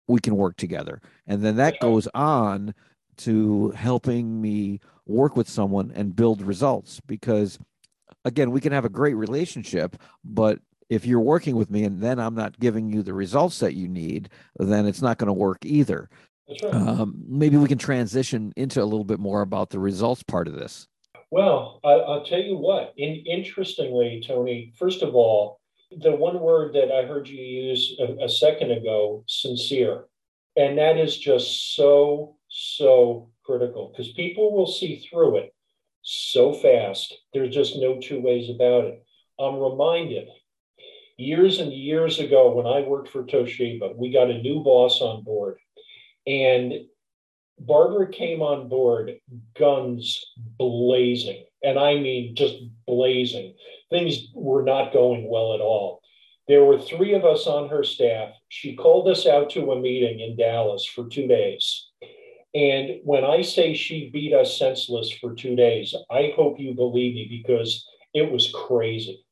we 0.07 0.19
can 0.19 0.35
work 0.35 0.57
together. 0.57 1.01
And 1.27 1.43
then 1.43 1.55
that 1.57 1.79
goes 1.79 2.07
on 2.13 2.73
to 3.17 3.69
helping 3.71 4.41
me 4.41 4.79
work 5.05 5.35
with 5.35 5.49
someone 5.49 5.91
and 5.95 6.15
build 6.15 6.41
results 6.41 6.99
because 7.05 7.59
again, 8.25 8.51
we 8.51 8.61
can 8.61 8.71
have 8.71 8.85
a 8.85 8.89
great 8.89 9.15
relationship, 9.15 9.97
but 10.23 10.59
if 10.89 11.05
you're 11.05 11.19
working 11.19 11.55
with 11.55 11.69
me 11.69 11.83
and 11.83 12.01
then 12.01 12.19
I'm 12.19 12.35
not 12.35 12.59
giving 12.59 12.89
you 12.89 13.01
the 13.01 13.13
results 13.13 13.59
that 13.59 13.73
you 13.73 13.87
need, 13.87 14.29
then 14.57 14.85
it's 14.85 15.01
not 15.01 15.17
going 15.17 15.27
to 15.27 15.33
work 15.33 15.59
either. 15.65 16.09
Right. 16.49 16.73
Um, 16.73 17.23
maybe 17.27 17.57
we 17.57 17.67
can 17.67 17.77
transition 17.77 18.53
into 18.55 18.81
a 18.81 18.85
little 18.85 19.05
bit 19.05 19.19
more 19.19 19.41
about 19.41 19.69
the 19.69 19.79
results 19.79 20.23
part 20.23 20.47
of 20.47 20.55
this. 20.55 20.87
Well, 21.33 21.79
I, 21.83 21.95
will 21.95 22.23
tell 22.23 22.43
you 22.43 22.57
what. 22.57 22.93
In, 22.95 23.23
interestingly, 23.25 24.23
Tony, 24.23 24.71
first 24.77 25.01
of 25.01 25.15
all, 25.15 25.59
the 25.89 26.11
one 26.11 26.39
word 26.39 26.75
that 26.75 26.91
I 26.91 27.07
heard 27.07 27.27
you 27.27 27.41
use 27.41 27.97
a, 27.99 28.25
a 28.25 28.29
second 28.29 28.69
ago, 28.69 29.23
sincere, 29.27 30.05
and 30.55 30.77
that 30.77 30.99
is 30.99 31.17
just 31.17 31.75
so 31.75 32.35
so 32.49 33.31
critical 33.43 33.87
because 33.91 34.13
people 34.13 34.55
will 34.55 34.67
see 34.67 35.07
through 35.09 35.37
it 35.37 35.55
so 36.03 36.53
fast. 36.53 37.17
There's 37.33 37.55
just 37.55 37.77
no 37.77 37.99
two 37.99 38.21
ways 38.21 38.51
about 38.51 38.83
it. 38.83 39.03
I'm 39.39 39.55
reminded 39.55 40.27
years 41.17 41.57
and 41.57 41.73
years 41.73 42.19
ago 42.19 42.51
when 42.51 42.67
I 42.67 42.87
worked 42.87 43.09
for 43.09 43.23
Toshiba, 43.23 43.95
we 43.95 44.13
got 44.13 44.29
a 44.29 44.39
new 44.43 44.63
boss 44.63 45.01
on 45.01 45.23
board. 45.23 45.57
And 46.27 46.73
Barbara 47.59 48.11
came 48.11 48.41
on 48.41 48.67
board, 48.67 49.13
guns 49.57 50.23
blazing. 50.57 51.45
And 51.63 51.79
I 51.79 51.95
mean 51.95 52.35
just 52.35 52.55
blazing. 52.85 53.55
Things 53.89 54.27
were 54.33 54.63
not 54.63 54.93
going 54.93 55.29
well 55.29 55.53
at 55.53 55.61
all. 55.61 56.01
There 56.47 56.65
were 56.65 56.79
three 56.79 57.13
of 57.13 57.23
us 57.23 57.47
on 57.47 57.69
her 57.69 57.83
staff. 57.83 58.33
She 58.49 58.75
called 58.75 59.07
us 59.07 59.25
out 59.25 59.49
to 59.51 59.71
a 59.71 59.79
meeting 59.79 60.19
in 60.19 60.35
Dallas 60.35 60.85
for 60.85 61.07
two 61.07 61.27
days. 61.27 61.89
And 62.53 62.99
when 63.03 63.23
I 63.23 63.41
say 63.41 63.73
she 63.73 64.09
beat 64.11 64.33
us 64.33 64.59
senseless 64.59 65.09
for 65.09 65.33
two 65.33 65.55
days, 65.55 65.95
I 66.11 66.33
hope 66.35 66.59
you 66.59 66.73
believe 66.73 67.15
me 67.15 67.27
because 67.29 67.87
it 68.13 68.29
was 68.29 68.53
crazy 68.53 69.23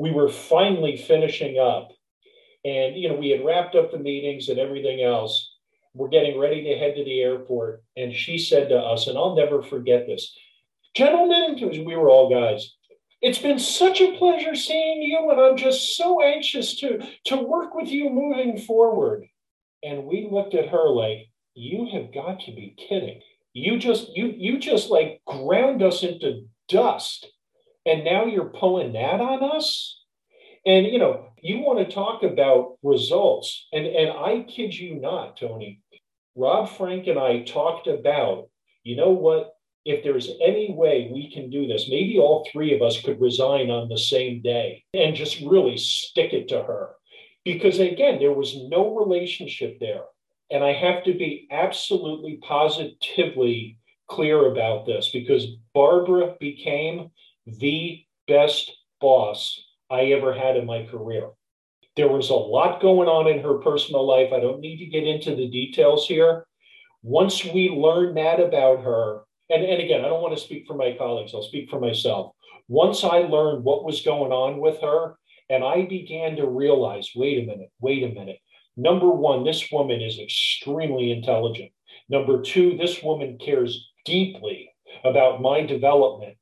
we 0.00 0.10
were 0.10 0.30
finally 0.30 0.96
finishing 0.96 1.58
up. 1.58 1.90
And, 2.64 2.96
you 2.96 3.10
know, 3.10 3.16
we 3.16 3.28
had 3.28 3.44
wrapped 3.44 3.74
up 3.74 3.92
the 3.92 3.98
meetings 3.98 4.48
and 4.48 4.58
everything 4.58 5.02
else. 5.02 5.49
We're 5.94 6.08
getting 6.08 6.38
ready 6.38 6.62
to 6.64 6.78
head 6.78 6.94
to 6.96 7.04
the 7.04 7.20
airport. 7.20 7.82
And 7.96 8.14
she 8.14 8.38
said 8.38 8.68
to 8.68 8.76
us, 8.76 9.06
and 9.06 9.18
I'll 9.18 9.34
never 9.34 9.62
forget 9.62 10.06
this 10.06 10.36
Gentlemen, 10.94 11.56
we 11.86 11.94
were 11.94 12.10
all 12.10 12.28
guys, 12.28 12.74
it's 13.22 13.38
been 13.38 13.58
such 13.60 14.00
a 14.00 14.16
pleasure 14.16 14.56
seeing 14.56 15.02
you, 15.02 15.30
and 15.30 15.40
I'm 15.40 15.56
just 15.56 15.96
so 15.96 16.20
anxious 16.20 16.80
to, 16.80 17.06
to 17.26 17.36
work 17.36 17.74
with 17.74 17.88
you 17.88 18.10
moving 18.10 18.58
forward. 18.58 19.26
And 19.84 20.04
we 20.04 20.28
looked 20.30 20.54
at 20.54 20.70
her 20.70 20.88
like, 20.88 21.28
you 21.54 21.88
have 21.92 22.12
got 22.12 22.40
to 22.40 22.52
be 22.52 22.74
kidding. 22.76 23.20
You 23.52 23.78
just 23.78 24.16
you 24.16 24.32
you 24.36 24.58
just 24.58 24.90
like 24.90 25.20
ground 25.26 25.82
us 25.82 26.04
into 26.04 26.46
dust 26.68 27.26
and 27.84 28.04
now 28.04 28.26
you're 28.26 28.44
pulling 28.44 28.92
that 28.92 29.20
on 29.20 29.42
us 29.42 29.99
and 30.66 30.86
you 30.86 30.98
know 30.98 31.26
you 31.42 31.60
want 31.60 31.78
to 31.78 31.94
talk 31.94 32.22
about 32.22 32.76
results. 32.82 33.68
And 33.72 33.86
and 33.86 34.10
i 34.10 34.44
kid 34.48 34.74
you 34.74 35.00
not 35.00 35.36
tony 35.36 35.80
rob 36.36 36.70
frank 36.76 37.06
and 37.06 37.18
i 37.18 37.42
talked 37.42 37.86
about 37.86 38.48
you 38.84 38.96
know 38.96 39.10
what 39.10 39.54
if 39.84 40.04
there's 40.04 40.30
any 40.42 40.72
way 40.72 41.10
we 41.12 41.32
can 41.32 41.50
do 41.50 41.66
this 41.66 41.88
maybe 41.88 42.18
all 42.18 42.46
three 42.52 42.74
of 42.74 42.82
us 42.82 43.00
could 43.00 43.20
resign 43.20 43.70
on 43.70 43.88
the 43.88 43.98
same 43.98 44.42
day 44.42 44.84
and 44.92 45.16
just 45.16 45.40
really 45.40 45.76
stick 45.76 46.32
it 46.32 46.48
to 46.48 46.62
her. 46.62 46.90
Because 47.44 47.78
again 47.78 48.18
there 48.18 48.32
was 48.32 48.56
no 48.68 48.94
relationship 48.96 49.78
there. 49.80 50.02
And 50.50 50.62
i 50.62 50.72
have 50.72 51.04
to 51.04 51.14
be 51.14 51.48
absolutely 51.50 52.38
positively 52.42 53.78
clear 54.08 54.50
about 54.50 54.86
this 54.86 55.10
because 55.12 55.46
barbara 55.72 56.34
became 56.40 57.10
the 57.46 58.04
best 58.26 58.70
boss 59.00 59.60
I 59.90 60.06
ever 60.06 60.32
had 60.32 60.56
in 60.56 60.66
my 60.66 60.86
career. 60.86 61.30
There 61.96 62.08
was 62.08 62.30
a 62.30 62.34
lot 62.34 62.80
going 62.80 63.08
on 63.08 63.26
in 63.26 63.42
her 63.42 63.54
personal 63.58 64.06
life. 64.06 64.32
I 64.32 64.40
don't 64.40 64.60
need 64.60 64.78
to 64.78 64.86
get 64.86 65.06
into 65.06 65.34
the 65.34 65.48
details 65.48 66.06
here. 66.06 66.46
Once 67.02 67.44
we 67.44 67.68
learned 67.68 68.16
that 68.16 68.38
about 68.40 68.84
her, 68.84 69.22
and, 69.48 69.64
and 69.64 69.82
again, 69.82 70.04
I 70.04 70.08
don't 70.08 70.22
want 70.22 70.36
to 70.36 70.42
speak 70.42 70.64
for 70.66 70.74
my 70.74 70.94
colleagues, 70.96 71.32
I'll 71.34 71.42
speak 71.42 71.68
for 71.68 71.80
myself. 71.80 72.32
Once 72.68 73.02
I 73.02 73.18
learned 73.18 73.64
what 73.64 73.84
was 73.84 74.02
going 74.02 74.30
on 74.30 74.60
with 74.60 74.80
her, 74.80 75.16
and 75.48 75.64
I 75.64 75.84
began 75.86 76.36
to 76.36 76.46
realize 76.46 77.10
wait 77.16 77.42
a 77.42 77.46
minute, 77.46 77.70
wait 77.80 78.04
a 78.04 78.14
minute. 78.14 78.38
Number 78.76 79.10
one, 79.10 79.44
this 79.44 79.70
woman 79.72 80.00
is 80.00 80.20
extremely 80.20 81.10
intelligent. 81.10 81.72
Number 82.08 82.40
two, 82.40 82.76
this 82.76 83.02
woman 83.02 83.38
cares 83.44 83.90
deeply 84.04 84.70
about 85.04 85.42
my 85.42 85.62
development 85.62 86.36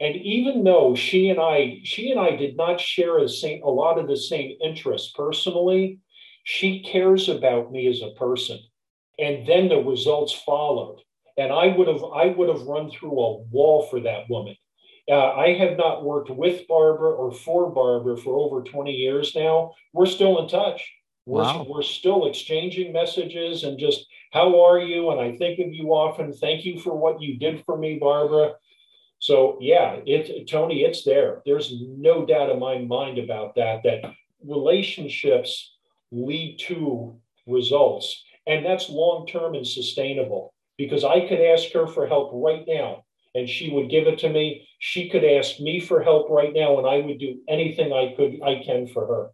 and 0.00 0.16
even 0.16 0.64
though 0.64 0.94
she 0.94 1.30
and 1.30 1.40
I, 1.40 1.80
she 1.84 2.10
and 2.10 2.20
I 2.20 2.36
did 2.36 2.56
not 2.56 2.80
share 2.80 3.18
a, 3.18 3.28
same, 3.28 3.62
a 3.62 3.70
lot 3.70 3.98
of 3.98 4.08
the 4.08 4.16
same 4.16 4.56
interests 4.62 5.12
personally, 5.14 6.00
she 6.44 6.82
cares 6.82 7.28
about 7.28 7.72
me 7.72 7.88
as 7.88 8.02
a 8.02 8.18
person. 8.18 8.58
And 9.18 9.46
then 9.46 9.68
the 9.68 9.78
results 9.78 10.32
followed. 10.32 11.00
And 11.38 11.52
I 11.52 11.68
would 11.68 11.88
have, 11.88 12.02
I 12.04 12.26
would 12.26 12.48
have 12.48 12.62
run 12.62 12.90
through 12.90 13.18
a 13.18 13.38
wall 13.38 13.86
for 13.90 14.00
that 14.00 14.28
woman. 14.28 14.56
Uh, 15.08 15.32
I 15.32 15.54
have 15.54 15.76
not 15.76 16.04
worked 16.04 16.30
with 16.30 16.66
Barbara 16.66 17.10
or 17.10 17.32
for 17.32 17.70
Barbara 17.70 18.16
for 18.16 18.38
over 18.38 18.62
20 18.62 18.90
years 18.90 19.34
now. 19.36 19.72
We're 19.92 20.06
still 20.06 20.40
in 20.42 20.48
touch. 20.48 20.88
We're, 21.26 21.42
wow. 21.42 21.66
we're 21.68 21.82
still 21.82 22.26
exchanging 22.26 22.92
messages 22.92 23.64
and 23.64 23.78
just, 23.78 24.06
how 24.32 24.64
are 24.64 24.78
you? 24.78 25.10
And 25.10 25.20
I 25.20 25.36
think 25.36 25.58
of 25.58 25.72
you 25.72 25.88
often. 25.88 26.32
Thank 26.32 26.64
you 26.64 26.80
for 26.80 26.96
what 26.96 27.20
you 27.20 27.38
did 27.38 27.64
for 27.64 27.76
me, 27.76 27.98
Barbara. 28.00 28.54
So 29.18 29.58
yeah, 29.60 30.00
it's 30.06 30.50
Tony, 30.50 30.82
it's 30.82 31.04
there. 31.04 31.42
There's 31.46 31.74
no 31.80 32.26
doubt 32.26 32.50
in 32.50 32.58
my 32.58 32.78
mind 32.78 33.18
about 33.18 33.54
that. 33.56 33.82
That 33.82 34.12
relationships 34.44 35.74
lead 36.10 36.58
to 36.66 37.16
results, 37.46 38.24
and 38.46 38.64
that's 38.64 38.88
long 38.88 39.26
term 39.26 39.54
and 39.54 39.66
sustainable. 39.66 40.52
Because 40.78 41.04
I 41.04 41.26
could 41.26 41.40
ask 41.40 41.72
her 41.72 41.86
for 41.86 42.06
help 42.06 42.30
right 42.34 42.64
now, 42.68 43.04
and 43.34 43.48
she 43.48 43.70
would 43.70 43.88
give 43.88 44.06
it 44.06 44.18
to 44.20 44.28
me. 44.28 44.68
She 44.78 45.08
could 45.08 45.24
ask 45.24 45.58
me 45.58 45.80
for 45.80 46.02
help 46.02 46.28
right 46.28 46.52
now, 46.52 46.78
and 46.78 46.86
I 46.86 46.98
would 46.98 47.18
do 47.18 47.38
anything 47.48 47.92
I 47.92 48.14
could 48.14 48.40
I 48.42 48.62
can 48.64 48.86
for 48.86 49.06
her. 49.06 49.30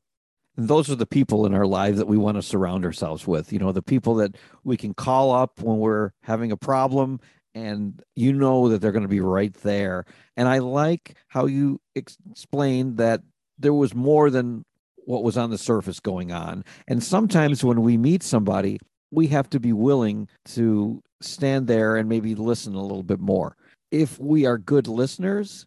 Those 0.56 0.90
are 0.90 0.96
the 0.96 1.06
people 1.06 1.46
in 1.46 1.54
our 1.54 1.66
lives 1.66 1.98
that 1.98 2.06
we 2.06 2.18
want 2.18 2.36
to 2.36 2.42
surround 2.42 2.84
ourselves 2.84 3.26
with. 3.26 3.52
You 3.52 3.58
know, 3.58 3.72
the 3.72 3.82
people 3.82 4.14
that 4.16 4.36
we 4.64 4.76
can 4.76 4.92
call 4.92 5.32
up 5.32 5.60
when 5.60 5.78
we're 5.78 6.12
having 6.22 6.52
a 6.52 6.56
problem 6.56 7.20
and 7.54 8.02
you 8.16 8.32
know 8.32 8.68
that 8.68 8.80
they're 8.80 8.92
going 8.92 9.02
to 9.02 9.08
be 9.08 9.20
right 9.20 9.54
there. 9.62 10.04
And 10.36 10.48
I 10.48 10.58
like 10.58 11.16
how 11.28 11.46
you 11.46 11.80
explained 11.94 12.96
that 12.98 13.22
there 13.58 13.74
was 13.74 13.94
more 13.94 14.30
than 14.30 14.64
what 15.04 15.24
was 15.24 15.36
on 15.36 15.50
the 15.50 15.58
surface 15.58 16.00
going 16.00 16.32
on. 16.32 16.64
And 16.88 17.02
sometimes 17.02 17.64
when 17.64 17.82
we 17.82 17.96
meet 17.96 18.22
somebody, 18.22 18.78
we 19.10 19.26
have 19.28 19.50
to 19.50 19.60
be 19.60 19.72
willing 19.72 20.28
to 20.46 21.02
stand 21.20 21.66
there 21.66 21.96
and 21.96 22.08
maybe 22.08 22.34
listen 22.34 22.74
a 22.74 22.82
little 22.82 23.02
bit 23.02 23.20
more. 23.20 23.56
If 23.90 24.18
we 24.18 24.46
are 24.46 24.58
good 24.58 24.88
listeners, 24.88 25.66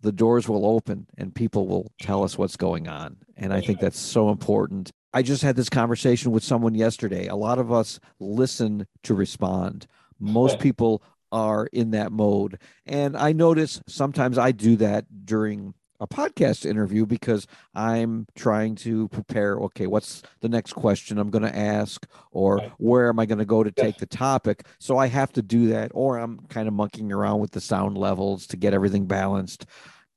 the 0.00 0.12
doors 0.12 0.48
will 0.48 0.64
open 0.64 1.06
and 1.18 1.34
people 1.34 1.66
will 1.66 1.92
tell 2.00 2.22
us 2.22 2.38
what's 2.38 2.56
going 2.56 2.88
on. 2.88 3.16
And 3.36 3.52
I 3.52 3.60
think 3.60 3.80
that's 3.80 3.98
so 3.98 4.30
important. 4.30 4.90
I 5.12 5.22
just 5.22 5.42
had 5.42 5.56
this 5.56 5.68
conversation 5.68 6.30
with 6.30 6.44
someone 6.44 6.74
yesterday. 6.74 7.26
A 7.26 7.36
lot 7.36 7.58
of 7.58 7.72
us 7.72 7.98
listen 8.20 8.86
to 9.04 9.14
respond. 9.14 9.86
Most 10.20 10.58
people 10.58 11.02
are 11.32 11.66
in 11.72 11.90
that 11.92 12.12
mode. 12.12 12.58
And 12.86 13.16
I 13.16 13.32
notice 13.32 13.80
sometimes 13.86 14.38
I 14.38 14.52
do 14.52 14.76
that 14.76 15.06
during 15.24 15.74
a 16.00 16.06
podcast 16.06 16.64
interview 16.64 17.04
because 17.06 17.46
I'm 17.74 18.26
trying 18.36 18.76
to 18.76 19.08
prepare 19.08 19.56
okay, 19.58 19.86
what's 19.86 20.22
the 20.40 20.48
next 20.48 20.74
question 20.74 21.18
I'm 21.18 21.30
going 21.30 21.42
to 21.42 21.56
ask, 21.56 22.06
or 22.30 22.60
where 22.78 23.08
am 23.08 23.18
I 23.18 23.26
going 23.26 23.38
to 23.38 23.44
go 23.44 23.62
to 23.62 23.72
take 23.72 23.98
the 23.98 24.06
topic? 24.06 24.66
So 24.78 24.96
I 24.96 25.08
have 25.08 25.32
to 25.32 25.42
do 25.42 25.68
that, 25.68 25.90
or 25.94 26.18
I'm 26.18 26.38
kind 26.48 26.68
of 26.68 26.74
monkeying 26.74 27.12
around 27.12 27.40
with 27.40 27.50
the 27.50 27.60
sound 27.60 27.98
levels 27.98 28.46
to 28.48 28.56
get 28.56 28.74
everything 28.74 29.06
balanced. 29.06 29.66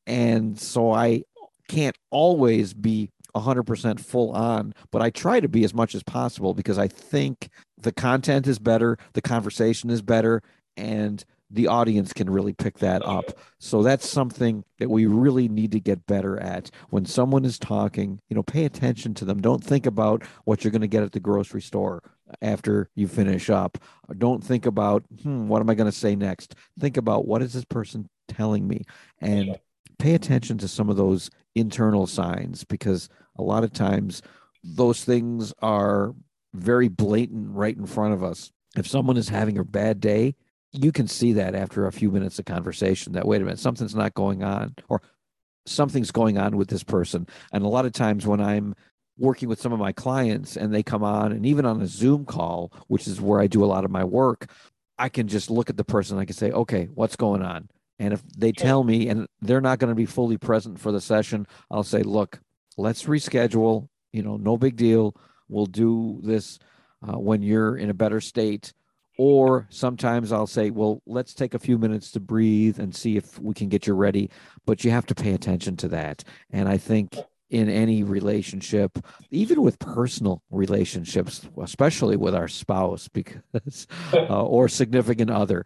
And 0.05 0.59
so 0.59 0.91
I 0.91 1.23
can't 1.67 1.97
always 2.11 2.73
be 2.73 3.09
100% 3.35 3.99
full 3.99 4.31
on, 4.31 4.73
but 4.91 5.01
I 5.01 5.09
try 5.09 5.39
to 5.39 5.47
be 5.47 5.63
as 5.63 5.73
much 5.73 5.95
as 5.95 6.03
possible 6.03 6.53
because 6.53 6.77
I 6.77 6.87
think 6.87 7.49
the 7.77 7.91
content 7.91 8.45
is 8.45 8.59
better, 8.59 8.97
the 9.13 9.21
conversation 9.21 9.89
is 9.89 10.01
better, 10.01 10.41
and 10.77 11.23
the 11.51 11.67
audience 11.67 12.13
can 12.13 12.29
really 12.29 12.53
pick 12.53 12.79
that 12.79 13.05
up. 13.05 13.37
So 13.59 13.83
that's 13.83 14.07
something 14.07 14.63
that 14.79 14.89
we 14.89 15.05
really 15.05 15.49
need 15.49 15.73
to 15.73 15.79
get 15.79 16.05
better 16.05 16.39
at. 16.39 16.71
When 16.89 17.05
someone 17.05 17.43
is 17.43 17.59
talking, 17.59 18.19
you 18.29 18.35
know, 18.35 18.43
pay 18.43 18.63
attention 18.63 19.13
to 19.15 19.25
them. 19.25 19.41
Don't 19.41 19.63
think 19.63 19.85
about 19.85 20.23
what 20.45 20.63
you're 20.63 20.71
going 20.71 20.81
to 20.81 20.87
get 20.87 21.03
at 21.03 21.11
the 21.11 21.19
grocery 21.19 21.61
store 21.61 22.01
after 22.41 22.89
you 22.95 23.07
finish 23.07 23.49
up. 23.49 23.77
Don't 24.17 24.43
think 24.43 24.65
about, 24.65 25.03
hmm, 25.21 25.49
what 25.49 25.61
am 25.61 25.69
I 25.69 25.75
going 25.75 25.91
to 25.91 25.97
say 25.97 26.15
next? 26.15 26.55
Think 26.79 26.95
about 26.95 27.27
what 27.27 27.41
is 27.41 27.51
this 27.51 27.65
person 27.65 28.07
telling 28.29 28.65
me? 28.65 28.83
And 29.19 29.59
pay 29.99 30.15
attention 30.15 30.57
to 30.59 30.67
some 30.69 30.89
of 30.89 30.95
those 30.95 31.29
internal 31.53 32.07
signs 32.07 32.63
because 32.63 33.09
a 33.37 33.43
lot 33.43 33.65
of 33.65 33.73
times 33.73 34.21
those 34.63 35.03
things 35.03 35.53
are 35.61 36.15
very 36.53 36.87
blatant 36.87 37.49
right 37.51 37.75
in 37.75 37.85
front 37.85 38.13
of 38.13 38.23
us. 38.23 38.51
If 38.77 38.87
someone 38.87 39.17
is 39.17 39.27
having 39.27 39.57
a 39.57 39.65
bad 39.65 39.99
day, 39.99 40.35
you 40.71 40.91
can 40.91 41.07
see 41.07 41.33
that 41.33 41.55
after 41.55 41.85
a 41.85 41.91
few 41.91 42.11
minutes 42.11 42.39
of 42.39 42.45
conversation 42.45 43.13
that 43.13 43.27
wait 43.27 43.41
a 43.41 43.45
minute 43.45 43.59
something's 43.59 43.95
not 43.95 44.13
going 44.13 44.43
on 44.43 44.75
or 44.89 45.01
something's 45.65 46.11
going 46.11 46.37
on 46.37 46.57
with 46.57 46.69
this 46.69 46.83
person. 46.83 47.27
And 47.51 47.63
a 47.63 47.67
lot 47.67 47.85
of 47.85 47.93
times 47.93 48.25
when 48.25 48.41
i'm 48.41 48.75
working 49.17 49.49
with 49.49 49.61
some 49.61 49.73
of 49.73 49.79
my 49.79 49.91
clients 49.91 50.57
and 50.57 50.73
they 50.73 50.81
come 50.81 51.03
on 51.03 51.31
and 51.31 51.45
even 51.45 51.65
on 51.65 51.81
a 51.81 51.87
zoom 51.87 52.25
call 52.25 52.71
which 52.87 53.07
is 53.07 53.21
where 53.21 53.41
i 53.41 53.47
do 53.47 53.63
a 53.63 53.67
lot 53.67 53.85
of 53.85 53.91
my 53.91 54.03
work 54.03 54.49
i 54.97 55.09
can 55.09 55.27
just 55.27 55.51
look 55.51 55.69
at 55.69 55.77
the 55.77 55.83
person 55.83 56.15
and 56.15 56.21
i 56.21 56.25
can 56.25 56.35
say 56.35 56.51
okay 56.51 56.85
what's 56.93 57.15
going 57.15 57.41
on? 57.41 57.69
And 57.99 58.13
if 58.13 58.23
they 58.35 58.51
tell 58.51 58.83
me 58.83 59.09
and 59.09 59.27
they're 59.41 59.61
not 59.61 59.77
going 59.77 59.91
to 59.91 59.95
be 59.95 60.07
fully 60.07 60.37
present 60.37 60.79
for 60.79 60.91
the 60.91 61.01
session 61.01 61.45
i'll 61.69 61.83
say 61.83 62.01
look 62.01 62.39
let's 62.77 63.03
reschedule 63.03 63.89
you 64.13 64.23
know 64.23 64.37
no 64.37 64.57
big 64.57 64.75
deal. 64.75 65.15
We'll 65.47 65.65
do 65.65 66.19
this 66.23 66.59
uh, 67.07 67.19
when 67.19 67.41
you're 67.41 67.77
in 67.77 67.89
a 67.89 67.93
better 67.93 68.21
state 68.21 68.73
or 69.23 69.67
sometimes 69.69 70.31
I'll 70.31 70.47
say, 70.47 70.71
well, 70.71 71.03
let's 71.05 71.35
take 71.35 71.53
a 71.53 71.59
few 71.59 71.77
minutes 71.77 72.09
to 72.13 72.19
breathe 72.19 72.79
and 72.79 72.95
see 72.95 73.17
if 73.17 73.37
we 73.37 73.53
can 73.53 73.69
get 73.69 73.85
you 73.85 73.93
ready. 73.93 74.31
But 74.65 74.83
you 74.83 74.89
have 74.89 75.05
to 75.05 75.13
pay 75.13 75.33
attention 75.33 75.77
to 75.77 75.87
that. 75.89 76.23
And 76.49 76.67
I 76.67 76.79
think 76.79 77.15
in 77.51 77.69
any 77.69 78.01
relationship, 78.01 78.97
even 79.29 79.61
with 79.61 79.77
personal 79.77 80.41
relationships, 80.49 81.47
especially 81.61 82.17
with 82.17 82.33
our 82.33 82.47
spouse, 82.47 83.07
because 83.13 83.85
uh, 84.11 84.43
or 84.43 84.67
significant 84.67 85.29
other. 85.29 85.65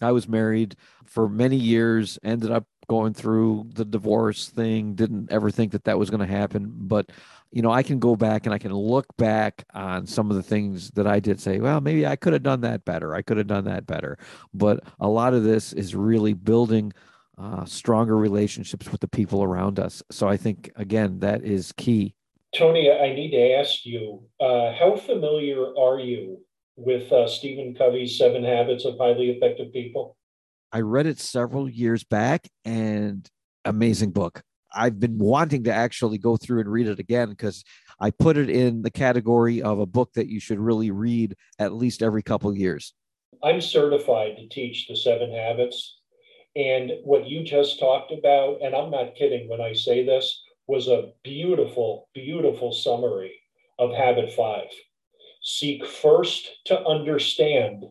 I 0.00 0.12
was 0.12 0.26
married 0.26 0.74
for 1.04 1.28
many 1.28 1.56
years, 1.56 2.18
ended 2.22 2.50
up 2.50 2.64
going 2.88 3.12
through 3.12 3.72
the 3.74 3.84
divorce 3.84 4.48
thing, 4.48 4.94
didn't 4.94 5.30
ever 5.30 5.50
think 5.50 5.72
that 5.72 5.84
that 5.84 5.98
was 5.98 6.08
going 6.08 6.26
to 6.26 6.34
happen. 6.34 6.72
But 6.74 7.10
you 7.50 7.62
know, 7.62 7.70
I 7.70 7.82
can 7.82 7.98
go 7.98 8.16
back 8.16 8.46
and 8.46 8.54
I 8.54 8.58
can 8.58 8.72
look 8.72 9.06
back 9.16 9.64
on 9.74 10.06
some 10.06 10.30
of 10.30 10.36
the 10.36 10.42
things 10.42 10.90
that 10.92 11.06
I 11.06 11.20
did 11.20 11.40
say, 11.40 11.58
well, 11.60 11.80
maybe 11.80 12.06
I 12.06 12.16
could 12.16 12.32
have 12.32 12.42
done 12.42 12.60
that 12.62 12.84
better. 12.84 13.14
I 13.14 13.22
could 13.22 13.36
have 13.36 13.46
done 13.46 13.64
that 13.64 13.86
better. 13.86 14.18
But 14.52 14.80
a 15.00 15.08
lot 15.08 15.34
of 15.34 15.44
this 15.44 15.72
is 15.72 15.94
really 15.94 16.34
building 16.34 16.92
uh, 17.38 17.64
stronger 17.64 18.16
relationships 18.16 18.90
with 18.90 19.00
the 19.00 19.08
people 19.08 19.42
around 19.42 19.78
us. 19.78 20.02
So 20.10 20.28
I 20.28 20.36
think, 20.36 20.70
again, 20.76 21.20
that 21.20 21.44
is 21.44 21.72
key. 21.72 22.14
Tony, 22.54 22.90
I 22.90 23.14
need 23.14 23.30
to 23.32 23.52
ask 23.54 23.84
you 23.84 24.22
uh, 24.40 24.72
how 24.78 24.96
familiar 24.96 25.76
are 25.78 25.98
you 25.98 26.38
with 26.76 27.10
uh, 27.12 27.28
Stephen 27.28 27.74
Covey's 27.74 28.18
Seven 28.18 28.44
Habits 28.44 28.84
of 28.84 28.96
Highly 28.98 29.30
Effective 29.30 29.72
People? 29.72 30.16
I 30.72 30.80
read 30.80 31.06
it 31.06 31.18
several 31.18 31.68
years 31.68 32.04
back 32.04 32.48
and 32.64 33.28
amazing 33.64 34.10
book. 34.10 34.42
I've 34.76 35.00
been 35.00 35.18
wanting 35.18 35.64
to 35.64 35.72
actually 35.72 36.18
go 36.18 36.36
through 36.36 36.60
and 36.60 36.70
read 36.70 36.86
it 36.86 36.98
again 36.98 37.30
because 37.30 37.64
I 37.98 38.10
put 38.10 38.36
it 38.36 38.50
in 38.50 38.82
the 38.82 38.90
category 38.90 39.62
of 39.62 39.78
a 39.78 39.86
book 39.86 40.12
that 40.14 40.28
you 40.28 40.38
should 40.38 40.58
really 40.58 40.90
read 40.90 41.34
at 41.58 41.72
least 41.72 42.02
every 42.02 42.22
couple 42.22 42.54
years. 42.54 42.92
I'm 43.42 43.60
certified 43.60 44.36
to 44.36 44.48
teach 44.48 44.86
the 44.86 44.96
seven 44.96 45.32
habits. 45.32 45.98
And 46.54 46.92
what 47.04 47.28
you 47.28 47.42
just 47.42 47.78
talked 47.78 48.12
about, 48.12 48.58
and 48.62 48.74
I'm 48.74 48.90
not 48.90 49.14
kidding 49.14 49.48
when 49.48 49.60
I 49.60 49.72
say 49.72 50.04
this, 50.04 50.42
was 50.66 50.88
a 50.88 51.12
beautiful, 51.22 52.08
beautiful 52.14 52.72
summary 52.72 53.34
of 53.78 53.92
habit 53.94 54.32
five. 54.32 54.68
Seek 55.42 55.86
first 55.86 56.48
to 56.66 56.84
understand, 56.84 57.84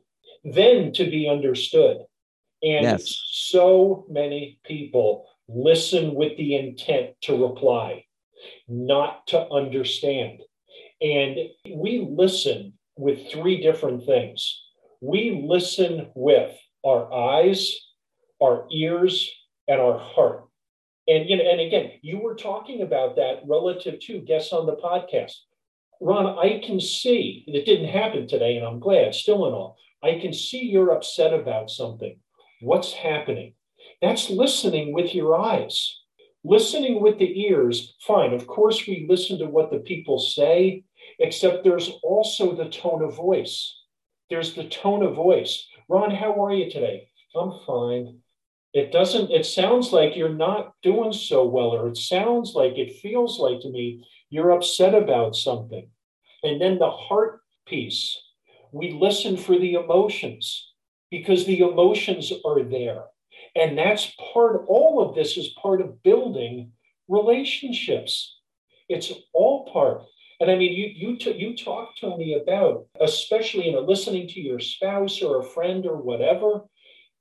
then 0.43 0.91
to 0.93 1.05
be 1.05 1.29
understood. 1.29 1.97
And 2.63 2.83
yes. 2.83 3.21
so 3.27 4.05
many 4.09 4.59
people 4.65 5.27
listen 5.47 6.15
with 6.15 6.37
the 6.37 6.55
intent 6.55 7.11
to 7.21 7.47
reply, 7.47 8.05
not 8.67 9.27
to 9.27 9.47
understand. 9.49 10.41
And 11.01 11.37
we 11.73 12.07
listen 12.09 12.73
with 12.97 13.29
three 13.31 13.61
different 13.61 14.05
things. 14.05 14.63
We 15.01 15.43
listen 15.47 16.09
with 16.15 16.57
our 16.85 17.11
eyes, 17.13 17.73
our 18.41 18.65
ears, 18.71 19.29
and 19.67 19.79
our 19.79 19.97
heart. 19.97 20.45
And 21.07 21.29
you 21.29 21.37
know, 21.37 21.43
and 21.49 21.61
again, 21.61 21.91
you 22.01 22.19
were 22.19 22.35
talking 22.35 22.81
about 22.81 23.15
that 23.17 23.41
relative 23.45 23.99
to 24.01 24.21
guests 24.21 24.53
on 24.53 24.65
the 24.65 24.75
podcast. 24.75 25.33
Ron, 26.01 26.37
I 26.39 26.59
can 26.65 26.79
see 26.79 27.43
it 27.47 27.65
didn't 27.65 27.89
happen 27.89 28.27
today, 28.27 28.57
and 28.57 28.65
I'm 28.65 28.79
glad, 28.79 29.13
still 29.13 29.45
and 29.45 29.55
all. 29.55 29.77
I 30.03 30.19
can 30.19 30.33
see 30.33 30.63
you're 30.63 30.91
upset 30.91 31.33
about 31.33 31.69
something. 31.69 32.17
What's 32.61 32.93
happening? 32.93 33.53
That's 34.05 34.29
listening 34.29 34.93
with 34.93 35.15
your 35.15 35.35
eyes. 35.35 35.99
Listening 36.43 37.01
with 37.01 37.17
the 37.17 37.41
ears, 37.47 37.95
fine. 38.01 38.35
Of 38.35 38.45
course, 38.45 38.85
we 38.85 39.07
listen 39.09 39.39
to 39.39 39.47
what 39.47 39.71
the 39.71 39.79
people 39.79 40.19
say, 40.19 40.83
except 41.17 41.63
there's 41.63 41.89
also 42.03 42.55
the 42.55 42.69
tone 42.69 43.01
of 43.01 43.15
voice. 43.15 43.75
There's 44.29 44.53
the 44.53 44.65
tone 44.65 45.01
of 45.01 45.15
voice. 45.15 45.67
Ron, 45.89 46.11
how 46.11 46.45
are 46.45 46.53
you 46.53 46.69
today? 46.69 47.09
I'm 47.35 47.53
fine. 47.65 48.19
It 48.73 48.91
doesn't, 48.91 49.31
it 49.31 49.43
sounds 49.43 49.91
like 49.91 50.15
you're 50.15 50.29
not 50.29 50.73
doing 50.83 51.11
so 51.11 51.43
well, 51.43 51.69
or 51.69 51.87
it 51.87 51.97
sounds 51.97 52.53
like, 52.53 52.77
it 52.77 52.99
feels 53.01 53.39
like 53.39 53.61
to 53.61 53.71
me, 53.71 54.05
you're 54.29 54.51
upset 54.51 54.93
about 54.93 55.35
something. 55.35 55.89
And 56.43 56.61
then 56.61 56.77
the 56.77 56.91
heart 56.91 57.39
piece, 57.65 58.21
we 58.71 58.91
listen 58.91 59.35
for 59.35 59.57
the 59.57 59.73
emotions 59.73 60.73
because 61.09 61.47
the 61.47 61.61
emotions 61.61 62.31
are 62.45 62.61
there. 62.61 63.05
And 63.55 63.77
that's 63.77 64.13
part, 64.33 64.65
all 64.67 65.01
of 65.01 65.15
this 65.15 65.37
is 65.37 65.55
part 65.61 65.81
of 65.81 66.03
building 66.03 66.71
relationships. 67.07 68.39
It's 68.89 69.13
all 69.33 69.71
part. 69.71 70.03
And 70.41 70.51
I 70.51 70.55
mean, 70.55 70.73
you 70.73 70.91
you 70.93 71.17
t- 71.17 71.37
you 71.37 71.55
talk 71.55 71.95
to 71.97 72.17
me 72.17 72.33
about, 72.33 72.87
especially 72.99 73.69
in 73.69 73.87
listening 73.87 74.27
to 74.29 74.41
your 74.41 74.59
spouse 74.59 75.21
or 75.21 75.39
a 75.39 75.43
friend 75.43 75.85
or 75.85 76.01
whatever. 76.01 76.65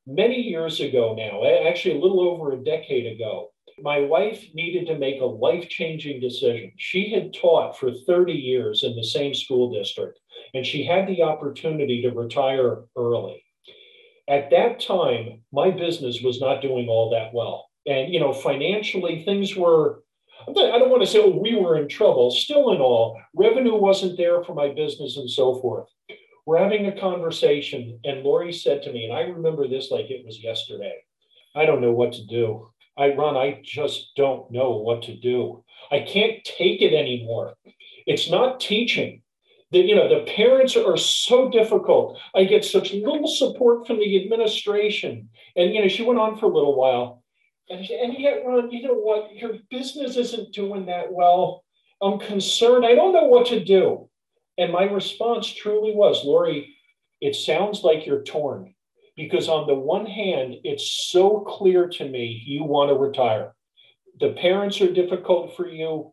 Many 0.07 0.41
years 0.41 0.81
ago 0.81 1.15
now, 1.15 1.45
actually 1.69 1.97
a 1.97 2.03
little 2.03 2.21
over 2.21 2.53
a 2.53 2.65
decade 2.65 3.07
ago, 3.07 3.53
my 3.81 4.01
wife 4.01 4.45
needed 4.53 4.87
to 4.89 4.99
make 4.99 5.21
a 5.21 5.25
life 5.25 5.69
changing 5.69 6.21
decision. 6.21 6.73
She 6.77 7.11
had 7.11 7.33
taught 7.33 7.79
for 7.79 7.93
30 7.93 8.33
years 8.33 8.83
in 8.83 8.97
the 8.97 9.05
same 9.05 9.33
school 9.33 9.73
district, 9.73 10.19
and 10.53 10.67
she 10.67 10.85
had 10.85 11.07
the 11.07 11.23
opportunity 11.23 12.03
to 12.03 12.11
retire 12.11 12.83
early 12.97 13.44
at 14.29 14.51
that 14.51 14.81
time, 14.81 15.43
my 15.53 15.71
business 15.71 16.21
was 16.23 16.41
not 16.41 16.63
doing 16.63 16.89
all 16.89 17.11
that 17.11 17.35
well. 17.35 17.69
And, 17.87 18.13
you 18.13 18.21
know, 18.21 18.33
financially, 18.33 19.25
things 19.25 19.55
were, 19.57 20.03
I 20.49 20.53
don't 20.53 20.91
want 20.91 21.03
to 21.03 21.07
say 21.07 21.21
oh, 21.23 21.39
we 21.39 21.55
were 21.55 21.77
in 21.77 21.89
trouble. 21.89 22.31
Still, 22.31 22.73
in 22.73 22.81
all, 22.81 23.21
revenue 23.35 23.75
wasn't 23.75 24.17
there 24.17 24.43
for 24.43 24.55
my 24.55 24.73
business 24.73 25.17
and 25.17 25.29
so 25.29 25.61
forth. 25.61 25.89
We're 26.47 26.59
having 26.59 26.87
a 26.87 27.01
conversation, 27.01 27.99
and 28.05 28.23
Lori 28.23 28.53
said 28.53 28.83
to 28.83 28.93
me, 28.93 29.05
and 29.05 29.15
I 29.15 29.23
remember 29.23 29.67
this 29.67 29.91
like 29.91 30.11
it 30.11 30.25
was 30.27 30.43
yesterday 30.43 30.95
I 31.57 31.67
don't 31.67 31.81
know 31.81 31.93
what 31.93 32.13
to 32.15 32.27
do. 32.27 32.71
I 32.99 33.15
Ron, 33.15 33.37
I 33.37 33.61
just 33.63 34.13
don't 34.17 34.51
know 34.51 34.77
what 34.77 35.03
to 35.03 35.17
do. 35.17 35.65
I 35.91 36.01
can't 36.01 36.45
take 36.45 36.83
it 36.83 36.95
anymore. 36.95 37.55
It's 38.07 38.31
not 38.31 38.61
teaching 38.61 39.23
the, 39.75 39.81
you 39.81 39.97
know, 39.97 40.09
the 40.09 40.31
parents 40.31 40.77
are 40.77 40.97
so 40.97 41.51
difficult. 41.51 42.19
I 42.35 42.45
get 42.45 42.65
such 42.65 42.93
little 42.93 43.27
support 43.27 43.87
from 43.87 43.99
the 43.99 44.23
administration. 44.23 45.29
And, 45.57 45.75
you 45.75 45.83
know, 45.83 45.89
she 45.89 46.05
went 46.05 46.21
on 46.21 46.39
for 46.39 46.47
a 46.47 46.55
little 46.55 46.77
while. 46.77 47.23
And, 47.69 47.85
and 47.91 48.15
yet, 48.17 48.43
Ron, 48.47 48.71
you 48.71 48.83
know 48.83 48.95
what? 48.95 49.35
Your 49.35 49.55
business 49.71 50.17
isn't 50.17 50.55
doing 50.55 50.87
that 50.87 51.13
well. 51.13 51.65
I'm 52.01 52.21
concerned. 52.21 52.87
I 52.87 52.95
don't 52.95 53.13
know 53.13 53.25
what 53.25 53.47
to 53.49 53.65
do. 53.65 54.09
And 54.59 54.73
my 54.73 54.85
response 54.85 55.53
truly 55.53 55.93
was, 55.93 56.25
Lori, 56.25 56.77
it 57.21 57.35
sounds 57.35 57.83
like 57.83 58.07
you're 58.07 58.23
torn 58.23 58.75
because 59.17 59.49
on 59.49 59.67
the 59.67 59.75
one 59.75 60.07
hand, 60.07 60.55
it's 60.63 61.09
so 61.11 61.41
clear 61.41 61.89
to 61.89 62.09
me 62.09 62.43
you 62.47 62.63
want 62.63 62.91
to 62.91 62.95
retire. 62.95 63.55
The 64.21 64.35
parents 64.35 64.81
are 64.81 64.93
difficult 64.93 65.57
for 65.57 65.67
you 65.67 66.13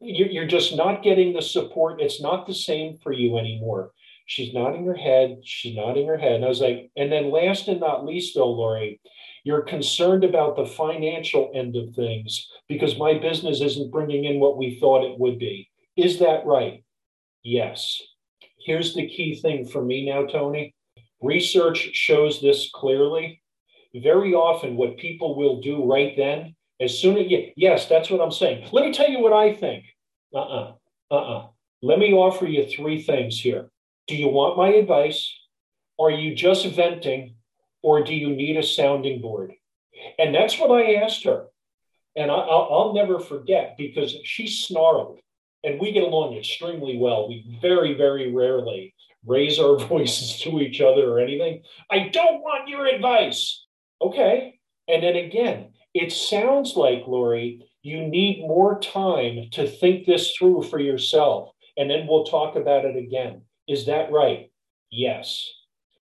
you're 0.00 0.46
just 0.46 0.76
not 0.76 1.02
getting 1.02 1.32
the 1.32 1.42
support. 1.42 2.00
It's 2.00 2.20
not 2.20 2.46
the 2.46 2.54
same 2.54 2.96
for 3.02 3.12
you 3.12 3.38
anymore. 3.38 3.90
She's 4.26 4.52
nodding 4.52 4.86
her 4.86 4.94
head. 4.94 5.38
She's 5.42 5.74
nodding 5.74 6.06
her 6.06 6.18
head. 6.18 6.32
And 6.34 6.44
I 6.44 6.48
was 6.48 6.60
like, 6.60 6.90
and 6.96 7.10
then 7.10 7.30
last 7.30 7.66
and 7.68 7.80
not 7.80 8.04
least, 8.04 8.34
though, 8.34 8.50
Lori, 8.50 9.00
You're 9.44 9.62
concerned 9.62 10.24
about 10.24 10.56
the 10.56 10.66
financial 10.66 11.50
end 11.54 11.74
of 11.74 11.94
things 11.94 12.46
because 12.68 12.98
my 12.98 13.18
business 13.18 13.62
isn't 13.62 13.90
bringing 13.90 14.24
in 14.24 14.40
what 14.40 14.58
we 14.58 14.78
thought 14.78 15.04
it 15.04 15.18
would 15.18 15.38
be. 15.38 15.70
Is 15.96 16.18
that 16.18 16.44
right? 16.44 16.84
Yes. 17.42 18.02
Here's 18.64 18.94
the 18.94 19.08
key 19.08 19.36
thing 19.40 19.66
for 19.66 19.82
me 19.82 20.04
now, 20.04 20.26
Tony. 20.26 20.74
Research 21.22 21.90
shows 21.94 22.42
this 22.42 22.70
clearly. 22.74 23.40
Very 23.94 24.34
often, 24.34 24.76
what 24.76 24.98
people 24.98 25.34
will 25.36 25.62
do 25.62 25.90
right 25.90 26.14
then, 26.16 26.54
as 26.80 26.98
soon 26.98 27.18
as, 27.18 27.30
you 27.30 27.52
yes, 27.56 27.88
that's 27.88 28.10
what 28.10 28.20
I'm 28.20 28.32
saying. 28.32 28.68
Let 28.72 28.84
me 28.84 28.92
tell 28.92 29.08
you 29.08 29.20
what 29.20 29.32
I 29.32 29.54
think. 29.54 29.84
Uh 30.34 30.38
uh-uh, 30.38 30.72
uh, 31.10 31.14
uh-uh. 31.14 31.46
Let 31.82 31.98
me 31.98 32.12
offer 32.12 32.46
you 32.46 32.66
three 32.66 33.02
things 33.02 33.40
here. 33.40 33.70
Do 34.06 34.16
you 34.16 34.28
want 34.28 34.56
my 34.56 34.68
advice? 34.68 35.32
Are 35.98 36.10
you 36.10 36.34
just 36.34 36.66
venting? 36.66 37.34
Or 37.82 38.02
do 38.02 38.14
you 38.14 38.30
need 38.30 38.56
a 38.56 38.62
sounding 38.62 39.20
board? 39.20 39.52
And 40.18 40.34
that's 40.34 40.58
what 40.58 40.70
I 40.70 40.94
asked 40.94 41.24
her. 41.24 41.46
And 42.16 42.30
I, 42.30 42.34
will 42.34 42.92
never 42.94 43.20
forget 43.20 43.76
because 43.78 44.16
she 44.24 44.48
snarled 44.48 45.20
and 45.62 45.80
we 45.80 45.92
get 45.92 46.02
along 46.02 46.36
extremely 46.36 46.98
well. 46.98 47.28
We 47.28 47.58
very, 47.60 47.94
very 47.94 48.32
rarely 48.32 48.94
raise 49.24 49.58
our 49.58 49.78
voices 49.88 50.40
to 50.42 50.60
each 50.60 50.80
other 50.80 51.10
or 51.10 51.20
anything. 51.20 51.62
I 51.90 52.08
don't 52.08 52.40
want 52.40 52.68
your 52.68 52.86
advice. 52.86 53.64
Okay. 54.00 54.58
And 54.88 55.02
then 55.02 55.16
again, 55.16 55.70
it 55.94 56.12
sounds 56.12 56.76
like, 56.76 57.06
Lori, 57.06 57.66
you 57.82 58.06
need 58.06 58.40
more 58.40 58.78
time 58.80 59.48
to 59.52 59.66
think 59.66 60.06
this 60.06 60.32
through 60.36 60.64
for 60.64 60.78
yourself. 60.78 61.50
And 61.76 61.88
then 61.90 62.06
we'll 62.06 62.24
talk 62.24 62.56
about 62.56 62.84
it 62.84 62.96
again. 62.96 63.42
Is 63.66 63.86
that 63.86 64.10
right? 64.10 64.50
Yes. 64.90 65.48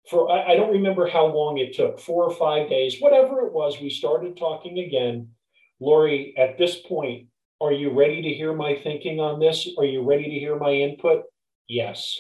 For 0.10 0.32
I, 0.32 0.54
I 0.54 0.56
don't 0.56 0.72
remember 0.72 1.08
how 1.08 1.28
long 1.28 1.58
it 1.58 1.76
took, 1.76 2.00
four 2.00 2.24
or 2.24 2.36
five 2.36 2.70
days, 2.70 2.98
whatever 3.00 3.46
it 3.46 3.54
was, 3.54 3.80
we 3.80 3.90
started 3.90 4.38
talking 4.38 4.80
again. 4.80 5.30
Lori, 5.80 6.34
at 6.38 6.58
this 6.58 6.78
point, 6.78 7.28
are 7.62 7.72
you 7.72 7.92
ready 7.92 8.22
to 8.22 8.30
hear 8.30 8.54
my 8.54 8.76
thinking 8.76 9.20
on 9.20 9.40
this? 9.40 9.70
Are 9.78 9.86
you 9.86 10.04
ready 10.04 10.24
to 10.24 10.40
hear 10.40 10.58
my 10.58 10.72
input? 10.72 11.24
Yes. 11.68 12.18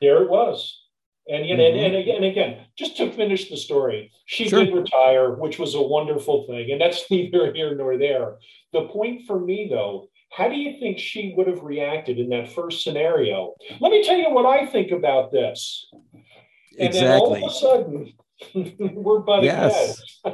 There 0.00 0.22
it 0.22 0.30
was. 0.30 0.80
And, 1.28 1.44
mm-hmm. 1.44 1.60
and, 1.60 1.76
and, 1.76 1.96
again, 1.96 2.16
and 2.16 2.24
again, 2.24 2.56
just 2.76 2.96
to 2.96 3.12
finish 3.12 3.50
the 3.50 3.56
story, 3.56 4.10
she 4.26 4.48
sure. 4.48 4.64
did 4.64 4.74
retire, 4.74 5.34
which 5.34 5.58
was 5.58 5.74
a 5.74 5.82
wonderful 5.82 6.46
thing. 6.46 6.70
And 6.70 6.80
that's 6.80 7.04
neither 7.10 7.52
here 7.52 7.74
nor 7.74 7.98
there. 7.98 8.36
The 8.72 8.88
point 8.88 9.26
for 9.26 9.38
me, 9.38 9.68
though, 9.70 10.08
how 10.30 10.48
do 10.48 10.56
you 10.56 10.78
think 10.78 10.98
she 10.98 11.34
would 11.36 11.46
have 11.46 11.62
reacted 11.62 12.18
in 12.18 12.28
that 12.30 12.52
first 12.52 12.82
scenario? 12.82 13.54
Let 13.80 13.92
me 13.92 14.04
tell 14.04 14.16
you 14.16 14.30
what 14.30 14.46
I 14.46 14.66
think 14.66 14.90
about 14.90 15.32
this. 15.32 15.88
And 16.78 16.88
exactly. 16.88 17.00
then 17.00 17.20
all 17.20 17.36
of 17.36 17.42
a 17.42 17.50
sudden, 17.50 18.12
we're 18.94 19.20
butting 19.20 19.44
yes. 19.44 20.00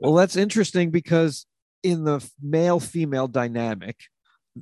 well, 0.00 0.14
that's 0.14 0.36
interesting 0.36 0.90
because 0.90 1.46
in 1.82 2.04
the 2.04 2.26
male 2.40 2.80
female 2.80 3.28
dynamic, 3.28 3.96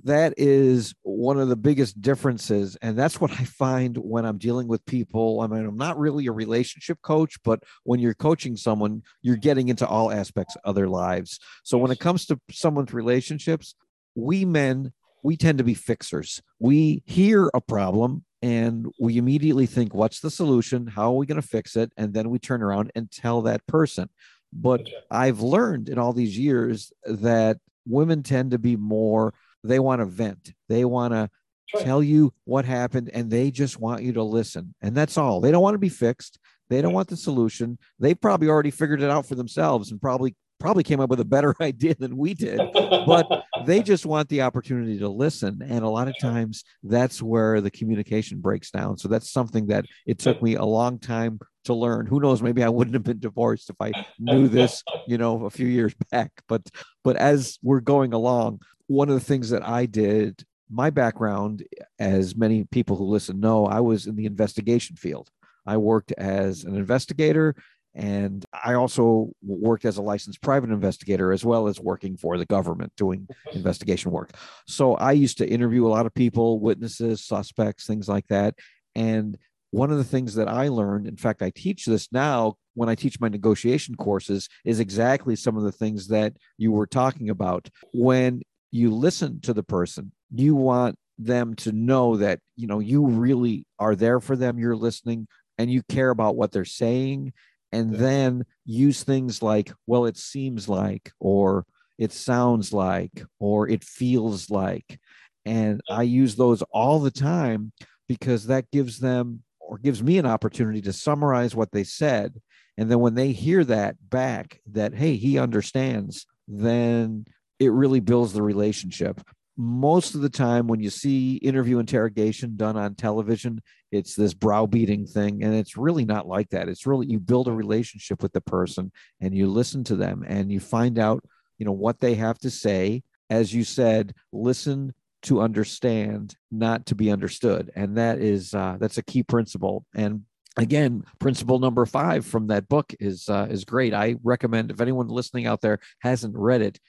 that 0.05 0.35
is 0.37 0.95
one 1.03 1.39
of 1.39 1.49
the 1.49 1.57
biggest 1.57 2.01
differences 2.01 2.77
and 2.81 2.97
that's 2.97 3.21
what 3.21 3.33
i 3.33 3.45
find 3.45 3.97
when 3.97 4.25
i'm 4.25 4.39
dealing 4.39 4.69
with 4.69 4.85
people. 4.87 5.41
I 5.41 5.49
mean 5.49 5.67
i'm 5.67 5.77
not 5.77 5.99
really 5.99 6.27
a 6.27 6.33
relationship 6.33 6.99
coach 7.03 7.37
but 7.45 7.63
when 7.85 7.99
you're 7.99 8.15
coaching 8.15 8.57
someone 8.57 9.03
you're 9.23 9.37
getting 9.37 9.69
into 9.69 9.87
all 9.87 10.13
aspects 10.13 10.57
of 10.65 10.75
their 10.75 10.89
lives. 10.89 11.39
So 11.65 11.79
when 11.79 11.91
it 11.91 11.99
comes 11.99 12.27
to 12.27 12.41
someone's 12.51 12.93
relationships 12.93 13.75
we 14.15 14.45
men 14.45 14.93
we 15.23 15.37
tend 15.37 15.59
to 15.59 15.65
be 15.65 15.75
fixers. 15.75 16.41
We 16.59 17.03
hear 17.07 17.51
a 17.53 17.61
problem 17.61 18.25
and 18.43 18.87
we 18.99 19.19
immediately 19.19 19.67
think 19.67 19.95
what's 19.95 20.21
the 20.21 20.31
solution? 20.31 20.87
How 20.87 21.13
are 21.13 21.17
we 21.17 21.27
going 21.27 21.41
to 21.41 21.47
fix 21.47 21.77
it? 21.77 21.93
And 21.97 22.15
then 22.15 22.31
we 22.31 22.39
turn 22.39 22.63
around 22.63 22.91
and 22.95 23.11
tell 23.11 23.43
that 23.43 23.67
person. 23.67 24.09
But 24.53 24.89
I've 25.11 25.41
learned 25.41 25.89
in 25.89 25.99
all 25.99 26.13
these 26.13 26.37
years 26.37 26.93
that 27.05 27.59
women 27.87 28.23
tend 28.23 28.53
to 28.53 28.59
be 28.59 28.77
more, 28.77 29.35
they 29.65 29.79
want 29.79 30.01
to 30.01 30.07
vent. 30.07 30.53
They 30.69 30.85
want 30.85 31.13
to 31.13 31.31
tell 31.79 32.03
you 32.03 32.33
what 32.45 32.65
happened 32.65 33.11
and 33.15 33.31
they 33.31 33.51
just 33.51 33.79
want 33.79 34.03
you 34.03 34.13
to 34.15 34.23
listen. 34.23 34.75
And 34.83 34.95
that's 34.97 35.17
all. 35.17 35.41
They 35.41 35.53
don't 35.53 35.63
want 35.63 35.75
to 35.75 35.79
be 35.79 35.89
fixed. 35.89 36.39
They 36.69 36.83
don't 36.83 36.93
want 36.93 37.09
the 37.09 37.17
solution. 37.17 37.79
They 37.99 38.15
probably 38.15 38.49
already 38.49 38.71
figured 38.71 39.03
it 39.03 39.11
out 39.11 39.27
for 39.27 39.35
themselves 39.35 39.91
and 39.91 40.01
probably 40.01 40.35
probably 40.59 40.83
came 40.83 41.01
up 41.01 41.09
with 41.09 41.21
a 41.21 41.25
better 41.25 41.55
idea 41.63 41.95
than 41.95 42.19
we 42.19 42.35
did 42.35 42.61
but 42.75 43.27
they 43.65 43.83
just 43.83 44.05
want 44.05 44.29
the 44.29 44.43
opportunity 44.43 44.99
to 44.99 45.09
listen 45.09 45.63
and 45.67 45.83
a 45.83 45.89
lot 45.89 46.07
of 46.07 46.15
times 46.21 46.65
that's 46.83 47.23
where 47.23 47.63
the 47.63 47.71
communication 47.71 48.43
breaks 48.43 48.71
down 48.71 48.99
so 48.99 49.09
that's 49.09 49.33
something 49.33 49.69
that 49.69 49.87
it 50.07 50.19
took 50.19 50.43
me 50.43 50.57
a 50.57 50.65
long 50.65 50.99
time 50.99 51.41
to 51.65 51.75
learn. 51.75 52.07
Who 52.07 52.21
knows? 52.21 52.43
Maybe 52.43 52.63
I 52.63 52.69
wouldn't 52.69 52.95
have 52.95 53.05
been 53.05 53.19
divorced 53.19 53.71
if 53.71 53.77
I 53.81 53.93
knew 54.19 54.49
this, 54.49 54.83
you 55.07 55.19
know, 55.19 55.45
a 55.45 55.51
few 55.51 55.67
years 55.67 55.95
back. 56.11 56.31
But 56.49 56.63
but 57.05 57.17
as 57.17 57.59
we're 57.63 57.81
going 57.81 58.13
along, 58.13 58.61
one 58.91 59.09
of 59.09 59.15
the 59.15 59.25
things 59.25 59.51
that 59.51 59.65
I 59.65 59.87
did, 59.87 60.45
my 60.69 60.91
background, 60.91 61.63
as 62.01 62.35
many 62.35 62.65
people 62.65 62.97
who 62.97 63.05
listen 63.05 63.39
know, 63.39 63.65
I 63.65 63.79
was 63.79 64.09
in 64.09 64.17
the 64.17 64.27
investigation 64.27 64.97
field. 64.97 65.31
I 65.65 65.77
worked 65.77 66.11
as 66.19 66.65
an 66.65 66.75
investigator 66.75 67.55
and 67.95 68.45
I 68.53 68.75
also 68.75 69.31
worked 69.45 69.85
as 69.85 69.97
a 69.97 70.03
licensed 70.03 70.43
private 70.43 70.71
investigator 70.71 71.31
as 71.31 71.45
well 71.45 71.69
as 71.69 71.79
working 71.79 72.17
for 72.17 72.37
the 72.37 72.47
government 72.47 72.93
doing 72.97 73.29
investigation 73.53 74.11
work. 74.11 74.33
So 74.67 74.97
I 74.97 75.13
used 75.13 75.39
to 75.39 75.49
interview 75.49 75.87
a 75.87 75.95
lot 75.95 76.07
of 76.07 76.13
people, 76.13 76.59
witnesses, 76.59 77.25
suspects, 77.25 77.87
things 77.87 78.09
like 78.09 78.27
that. 78.27 78.57
And 78.97 79.39
one 79.71 79.93
of 79.93 79.99
the 79.99 80.05
things 80.05 80.35
that 80.35 80.49
I 80.49 80.67
learned, 80.67 81.07
in 81.07 81.17
fact, 81.17 81.43
I 81.43 81.53
teach 81.55 81.87
this 81.87 82.09
now 82.11 82.57
when 82.75 82.89
I 82.89 82.95
teach 82.95 83.21
my 83.21 83.29
negotiation 83.29 83.95
courses, 83.95 84.49
is 84.65 84.81
exactly 84.81 85.37
some 85.37 85.57
of 85.57 85.63
the 85.63 85.73
things 85.73 86.09
that 86.09 86.35
you 86.59 86.73
were 86.73 86.87
talking 86.87 87.31
about. 87.31 87.69
When 87.93 88.43
you 88.71 88.95
listen 88.95 89.41
to 89.43 89.53
the 89.53 89.63
person, 89.63 90.13
you 90.35 90.55
want 90.55 90.97
them 91.19 91.55
to 91.55 91.73
know 91.73 92.17
that 92.17 92.41
you 92.57 92.67
know 92.67 92.79
you 92.79 93.07
really 93.07 93.67
are 93.79 93.95
there 93.95 94.21
for 94.21 94.37
them 94.37 94.59
you're 94.59 94.75
listening 94.75 95.29
and 95.59 95.71
you 95.71 95.83
care 95.83 96.09
about 96.09 96.35
what 96.35 96.51
they're 96.51 96.65
saying 96.65 97.31
and 97.73 97.95
then 97.95 98.43
use 98.65 99.03
things 99.03 99.43
like 99.43 99.71
well 99.87 100.07
it 100.07 100.17
seems 100.17 100.67
like 100.67 101.13
or 101.21 101.67
it 101.99 102.11
sounds 102.11 102.73
like 102.73 103.23
or 103.39 103.69
it 103.69 103.85
feels 103.85 104.49
like 104.49 104.99
and 105.45 105.83
i 105.91 106.03
use 106.03 106.37
those 106.37 106.63
all 106.73 107.01
the 107.01 107.11
time 107.11 107.71
because 108.09 108.47
that 108.47 108.71
gives 108.71 108.99
them 108.99 109.43
or 109.71 109.79
gives 109.79 110.03
me 110.03 110.19
an 110.19 110.27
opportunity 110.27 110.83
to 110.83 110.93
summarize 110.93 111.55
what 111.55 111.71
they 111.71 111.85
said. 111.85 112.41
And 112.77 112.91
then 112.91 112.99
when 112.99 113.15
they 113.15 113.31
hear 113.31 113.63
that 113.65 113.97
back, 114.11 114.61
that, 114.73 114.95
hey, 114.95 115.15
he 115.15 115.39
understands, 115.39 116.27
then 116.49 117.25
it 117.61 117.71
really 117.71 118.01
builds 118.01 118.33
the 118.33 118.43
relationship. 118.43 119.21
Most 119.57 120.15
of 120.15 120.23
the 120.23 120.31
time, 120.31 120.67
when 120.67 120.81
you 120.81 120.89
see 120.89 121.37
interview 121.37 121.79
interrogation 121.79 122.57
done 122.57 122.79
on 122.79 122.95
television, 122.95 123.61
it's 123.93 124.15
this 124.15 124.33
browbeating 124.33 125.07
thing. 125.07 125.45
And 125.45 125.55
it's 125.55 125.77
really 125.77 126.07
not 126.07 126.27
like 126.27 126.49
that. 126.51 126.69
It's 126.69 126.87
really, 126.87 127.07
you 127.09 127.21
build 127.21 127.47
a 127.47 127.53
relationship 127.53 128.23
with 128.23 128.33
the 128.33 128.41
person 128.41 128.91
and 129.21 129.37
you 129.37 129.49
listen 129.49 129.85
to 129.85 129.97
them 129.97 130.25
and 130.27 130.51
you 130.51 130.61
find 130.61 130.99
out, 130.99 131.23
you 131.59 131.67
know, 131.67 131.73
what 131.73 132.01
they 132.01 132.15
have 132.15 132.39
to 132.39 132.51
say. 132.51 133.03
As 133.29 133.55
you 133.55 133.63
said, 133.63 134.15
listen 134.33 134.95
to 135.23 135.43
understand, 135.43 136.37
not 136.51 136.87
to 136.87 136.95
be 136.95 137.11
understood. 137.11 137.71
And 137.77 137.99
that 137.99 138.19
is 138.19 138.55
uh, 138.55 138.79
that's 138.81 138.99
a 138.99 139.03
key 139.03 139.23
principle. 139.23 139.85
And 139.95 140.23
again, 140.57 141.05
principle 141.19 141.59
number 141.59 141.85
five 141.87 142.25
from 142.25 142.47
that 142.47 142.69
book 142.69 142.95
is 142.99 143.29
uh, 143.29 143.47
is 143.51 143.65
great. 143.65 143.93
I 143.93 144.17
recommend 144.23 144.71
if 144.71 144.81
anyone 144.81 145.09
listening 145.09 145.47
out 145.47 145.61
there 145.61 145.81
hasn't 146.01 146.37
read 146.37 146.63
it, 146.63 146.81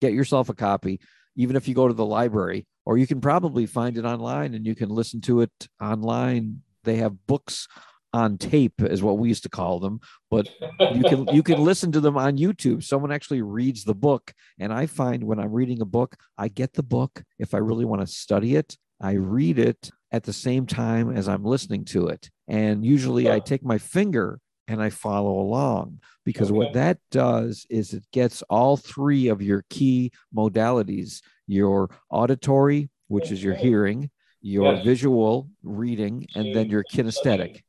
get 0.00 0.12
yourself 0.12 0.48
a 0.48 0.54
copy. 0.54 1.00
Even 1.36 1.56
if 1.56 1.68
you 1.68 1.74
go 1.74 1.86
to 1.86 1.94
the 1.94 2.04
library, 2.04 2.66
or 2.84 2.98
you 2.98 3.06
can 3.06 3.20
probably 3.20 3.66
find 3.66 3.96
it 3.96 4.04
online 4.04 4.54
and 4.54 4.66
you 4.66 4.74
can 4.74 4.88
listen 4.88 5.20
to 5.20 5.42
it 5.42 5.52
online. 5.80 6.62
They 6.84 6.96
have 6.96 7.26
books 7.26 7.68
on 8.12 8.38
tape 8.38 8.80
is 8.80 9.02
what 9.02 9.18
we 9.18 9.28
used 9.28 9.42
to 9.42 9.50
call 9.50 9.78
them 9.78 10.00
but 10.30 10.48
you 10.94 11.02
can 11.02 11.26
you 11.28 11.42
can 11.42 11.62
listen 11.64 11.92
to 11.92 12.00
them 12.00 12.16
on 12.16 12.38
youtube 12.38 12.82
someone 12.82 13.12
actually 13.12 13.42
reads 13.42 13.84
the 13.84 13.94
book 13.94 14.32
and 14.58 14.72
i 14.72 14.86
find 14.86 15.22
when 15.22 15.38
i'm 15.38 15.52
reading 15.52 15.82
a 15.82 15.84
book 15.84 16.16
i 16.38 16.48
get 16.48 16.72
the 16.72 16.82
book 16.82 17.22
if 17.38 17.52
i 17.52 17.58
really 17.58 17.84
want 17.84 18.00
to 18.00 18.06
study 18.06 18.56
it 18.56 18.76
i 19.00 19.12
read 19.12 19.58
it 19.58 19.90
at 20.10 20.22
the 20.22 20.32
same 20.32 20.64
time 20.64 21.14
as 21.14 21.28
i'm 21.28 21.44
listening 21.44 21.84
to 21.84 22.08
it 22.08 22.30
and 22.46 22.84
usually 22.84 23.30
i 23.30 23.38
take 23.38 23.62
my 23.62 23.76
finger 23.76 24.40
and 24.68 24.80
i 24.80 24.88
follow 24.88 25.40
along 25.40 25.98
because 26.24 26.50
okay. 26.50 26.56
what 26.56 26.72
that 26.72 26.98
does 27.10 27.66
is 27.68 27.92
it 27.92 28.04
gets 28.12 28.42
all 28.42 28.76
three 28.76 29.26
of 29.28 29.42
your 29.42 29.64
key 29.68 30.12
modalities 30.34 31.20
your 31.48 31.90
auditory 32.10 32.88
which 33.08 33.32
is 33.32 33.42
your 33.42 33.54
hearing 33.54 34.08
your 34.40 34.74
yes. 34.74 34.84
visual 34.84 35.48
reading 35.64 36.24
and 36.36 36.54
then 36.54 36.70
your 36.70 36.84
kinesthetic 36.84 37.62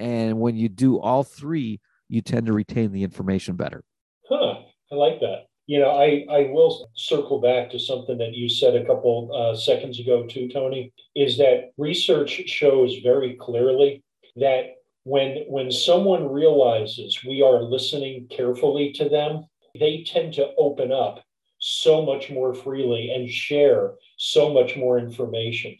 and 0.00 0.40
when 0.40 0.56
you 0.56 0.70
do 0.70 0.98
all 0.98 1.22
three, 1.22 1.78
you 2.08 2.22
tend 2.22 2.46
to 2.46 2.54
retain 2.54 2.90
the 2.90 3.04
information 3.04 3.54
better. 3.54 3.84
Huh. 4.28 4.54
I 4.90 4.94
like 4.94 5.20
that. 5.20 5.46
You 5.66 5.78
know, 5.78 5.90
I, 5.90 6.24
I 6.28 6.50
will 6.50 6.90
circle 6.94 7.40
back 7.40 7.70
to 7.70 7.78
something 7.78 8.18
that 8.18 8.34
you 8.34 8.48
said 8.48 8.74
a 8.74 8.84
couple 8.84 9.30
uh, 9.32 9.54
seconds 9.54 10.00
ago, 10.00 10.26
too, 10.26 10.48
Tony, 10.48 10.92
is 11.14 11.36
that 11.36 11.72
research 11.76 12.42
shows 12.46 12.96
very 13.04 13.34
clearly 13.34 14.02
that 14.36 14.76
when 15.10 15.44
when 15.48 15.72
someone 15.72 16.30
realizes 16.30 17.24
we 17.24 17.42
are 17.42 17.62
listening 17.62 18.28
carefully 18.30 18.92
to 18.92 19.08
them, 19.08 19.44
they 19.78 20.04
tend 20.04 20.34
to 20.34 20.52
open 20.56 20.92
up 20.92 21.24
so 21.58 22.00
much 22.10 22.30
more 22.30 22.54
freely 22.54 23.10
and 23.10 23.28
share 23.28 23.94
so 24.16 24.54
much 24.54 24.76
more 24.76 24.98
information. 24.98 25.76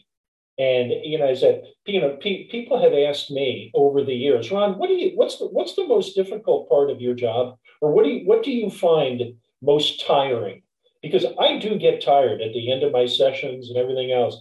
And 0.59 0.91
you 1.05 1.17
know, 1.17 1.29
I 1.29 1.35
said, 1.35 1.63
you 1.85 2.01
know, 2.01 2.17
pe- 2.21 2.47
people 2.49 2.81
have 2.81 2.93
asked 2.93 3.31
me 3.31 3.71
over 3.73 4.03
the 4.03 4.13
years, 4.13 4.51
Ron, 4.51 4.77
what 4.77 4.89
do 4.89 4.95
you, 4.95 5.11
what's 5.15 5.37
the, 5.37 5.45
what's 5.45 5.75
the 5.75 5.87
most 5.87 6.13
difficult 6.13 6.67
part 6.67 6.89
of 6.89 6.99
your 6.99 7.15
job, 7.15 7.57
or 7.79 7.93
what 7.93 8.03
do 8.03 8.11
you, 8.11 8.27
what 8.27 8.43
do 8.43 8.51
you 8.51 8.69
find 8.69 9.21
most 9.61 10.05
tiring? 10.05 10.61
Because 11.01 11.25
I 11.39 11.57
do 11.57 11.79
get 11.79 12.03
tired 12.03 12.41
at 12.41 12.53
the 12.53 12.69
end 12.69 12.83
of 12.83 12.91
my 12.91 13.05
sessions 13.05 13.69
and 13.69 13.77
everything 13.77 14.11
else. 14.11 14.35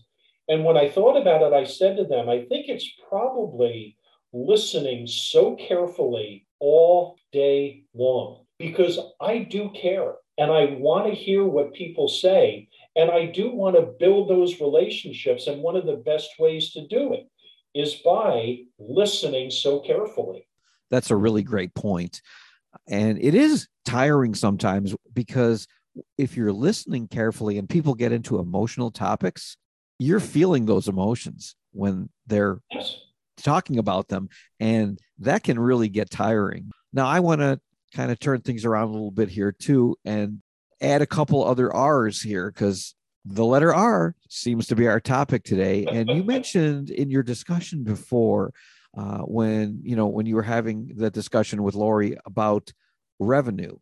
And 0.49 0.65
when 0.65 0.77
I 0.77 0.91
thought 0.91 1.17
about 1.17 1.43
it, 1.43 1.55
I 1.55 1.65
said 1.65 1.97
to 1.97 2.05
them, 2.05 2.29
I 2.29 2.39
think 2.49 2.67
it's 2.69 2.91
probably 3.09 3.97
listening 4.33 5.07
so 5.07 5.57
carefully 5.57 6.47
all 6.61 7.17
day 7.33 7.85
long 7.95 8.45
because 8.59 8.99
I 9.21 9.39
do 9.39 9.71
care 9.71 10.15
and 10.39 10.51
I 10.51 10.77
want 10.79 11.07
to 11.07 11.15
hear 11.15 11.45
what 11.45 11.75
people 11.75 12.09
say. 12.09 12.69
And 12.97 13.11
I 13.11 13.27
do 13.27 13.51
want 13.51 13.77
to 13.77 13.93
build 13.99 14.29
those 14.29 14.61
relationships. 14.61 15.47
And 15.47 15.63
one 15.63 15.77
of 15.77 15.87
the 15.87 15.97
best 15.97 16.31
ways 16.39 16.73
to 16.73 16.87
do 16.87 17.13
it 17.13 17.29
is 17.75 17.95
by 18.05 18.59
listening 18.79 19.51
so 19.51 19.81
carefully. 19.81 20.47
That's 20.91 21.11
a 21.11 21.17
really 21.17 21.43
great 21.43 21.75
point. 21.75 22.21
And 22.89 23.23
it 23.23 23.35
is 23.35 23.69
tiring 23.85 24.35
sometimes 24.35 24.95
because 25.13 25.67
if 26.19 26.37
you're 26.37 26.53
listening 26.53 27.09
carefully 27.09 27.59
and 27.59 27.69
people 27.69 27.95
get 27.95 28.13
into 28.13 28.39
emotional 28.39 28.91
topics, 28.91 29.57
you're 29.99 30.21
feeling 30.21 30.67
those 30.67 30.89
emotions 30.89 31.55
when 31.73 32.09
they're 32.27 32.61
yes. 32.71 32.97
Talking 33.43 33.79
about 33.79 34.09
them. 34.09 34.29
And 34.59 34.99
that 35.19 35.43
can 35.43 35.59
really 35.59 35.89
get 35.89 36.11
tiring. 36.11 36.71
Now, 36.93 37.07
I 37.07 37.21
want 37.21 37.41
to 37.41 37.61
kind 37.95 38.11
of 38.11 38.19
turn 38.19 38.41
things 38.41 38.65
around 38.65 38.89
a 38.89 38.93
little 38.93 39.11
bit 39.11 39.29
here 39.29 39.53
too 39.53 39.97
and 40.05 40.43
add 40.81 41.03
a 41.03 41.07
couple 41.07 41.45
other 41.45 41.73
R's 41.73 42.21
here 42.21 42.51
because 42.51 42.95
the 43.25 43.45
letter 43.45 43.75
R 43.75 44.15
seems 44.29 44.67
to 44.69 44.77
be 44.77 44.89
our 44.89 45.01
topic 45.01 45.45
today. 45.45 45.85
And 45.87 46.09
you 46.09 46.25
mentioned 46.25 46.91
in 46.91 47.11
your 47.11 47.23
discussion 47.23 47.85
before, 47.85 48.53
uh, 48.97 49.19
when 49.19 49.81
you 49.85 49.95
know 49.95 50.07
when 50.07 50.27
you 50.27 50.35
were 50.35 50.43
having 50.43 50.93
that 50.97 51.13
discussion 51.13 51.63
with 51.63 51.75
Lori 51.75 52.17
about 52.27 52.73
revenue, 53.19 53.77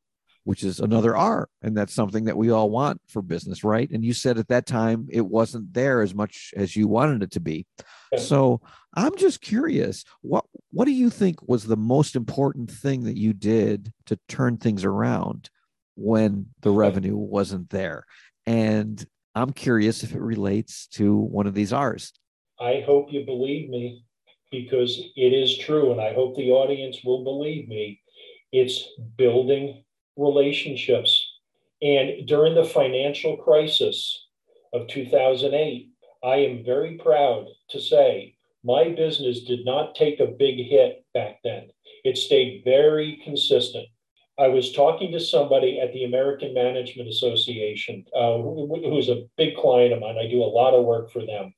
which 0.45 0.63
is 0.63 0.81
another 0.81 1.17
R, 1.17 1.49
and 1.63 1.77
that's 1.77 1.95
something 1.95 2.25
that 2.25 2.37
we 2.37 2.51
all 2.51 2.69
want 2.69 3.01
for 3.09 3.23
business, 3.23 3.65
right? 3.65 3.89
And 3.91 4.05
you 4.05 4.13
said 4.13 4.39
at 4.39 4.49
that 4.49 4.67
time 4.67 5.07
it 5.11 5.25
wasn't 5.25 5.73
there 5.73 6.03
as 6.03 6.15
much 6.15 6.53
as 6.57 6.77
you 6.77 6.89
wanted 6.89 7.23
it 7.23 7.31
to 7.33 7.41
be. 7.41 7.67
So 8.19 8.61
I'm 8.95 9.17
just 9.17 9.41
curious, 9.41 10.05
what 10.23 10.45
what 10.71 10.87
do 10.87 10.93
you 10.93 11.11
think 11.11 11.47
was 11.47 11.65
the 11.65 11.77
most 11.77 12.17
important 12.17 12.71
thing 12.71 13.05
that 13.05 13.17
you 13.17 13.33
did 13.33 13.93
to 14.07 14.19
turn 14.29 14.57
things 14.57 14.85
around 14.85 15.51
when 15.95 16.47
the 16.63 16.71
hmm. 16.71 16.77
revenue 16.77 17.17
wasn't 17.17 17.71
there? 17.71 18.05
And 18.47 19.05
I'm 19.35 19.53
curious 19.53 20.03
if 20.03 20.15
it 20.15 20.21
relates 20.21 20.87
to 20.89 21.15
one 21.17 21.47
of 21.47 21.55
these 21.55 21.73
R's. 21.73 22.13
I 22.59 22.83
hope 22.85 23.13
you 23.13 23.25
believe 23.25 23.69
me 23.69 24.05
because 24.51 24.99
it 25.17 25.33
is 25.33 25.59
true, 25.59 25.93
and 25.93 26.01
I 26.01 26.15
hope 26.15 26.37
the 26.37 26.51
audience 26.51 26.99
will 27.05 27.23
believe 27.23 27.69
me. 27.69 28.01
It's 28.53 28.89
building 29.17 29.85
relationships. 30.17 31.27
And 31.83 32.27
during 32.27 32.55
the 32.55 32.65
financial 32.65 33.37
crisis 33.37 34.27
of 34.73 34.89
2008, 34.89 35.91
I 36.23 36.37
am 36.37 36.65
very 36.65 36.99
proud 36.99 37.47
to 37.71 37.81
say 37.81 38.37
my 38.65 38.89
business 38.91 39.45
did 39.45 39.65
not 39.65 39.95
take 39.95 40.21
a 40.21 40.27
big 40.27 40.57
hit 40.67 41.05
back 41.15 41.39
then. 41.45 41.69
It 42.05 42.19
stayed 42.19 42.63
very 42.65 43.21
consistent. 43.25 43.87
I 44.39 44.49
was 44.49 44.73
talking 44.73 45.13
to 45.13 45.21
somebody 45.21 45.81
at 45.81 45.93
the 45.93 46.05
American 46.05 46.55
Management 46.55 47.09
Association, 47.09 48.05
uh, 48.15 48.37
who, 48.39 48.81
who's 48.89 49.09
a 49.09 49.27
big 49.37 49.57
client 49.57 49.93
of 49.93 50.01
mine. 50.01 50.17
I 50.19 50.29
do 50.29 50.43
a 50.43 50.45
lot 50.45 50.75
of 50.75 50.85
work 50.85 51.11
for 51.11 51.25
them. 51.25 51.53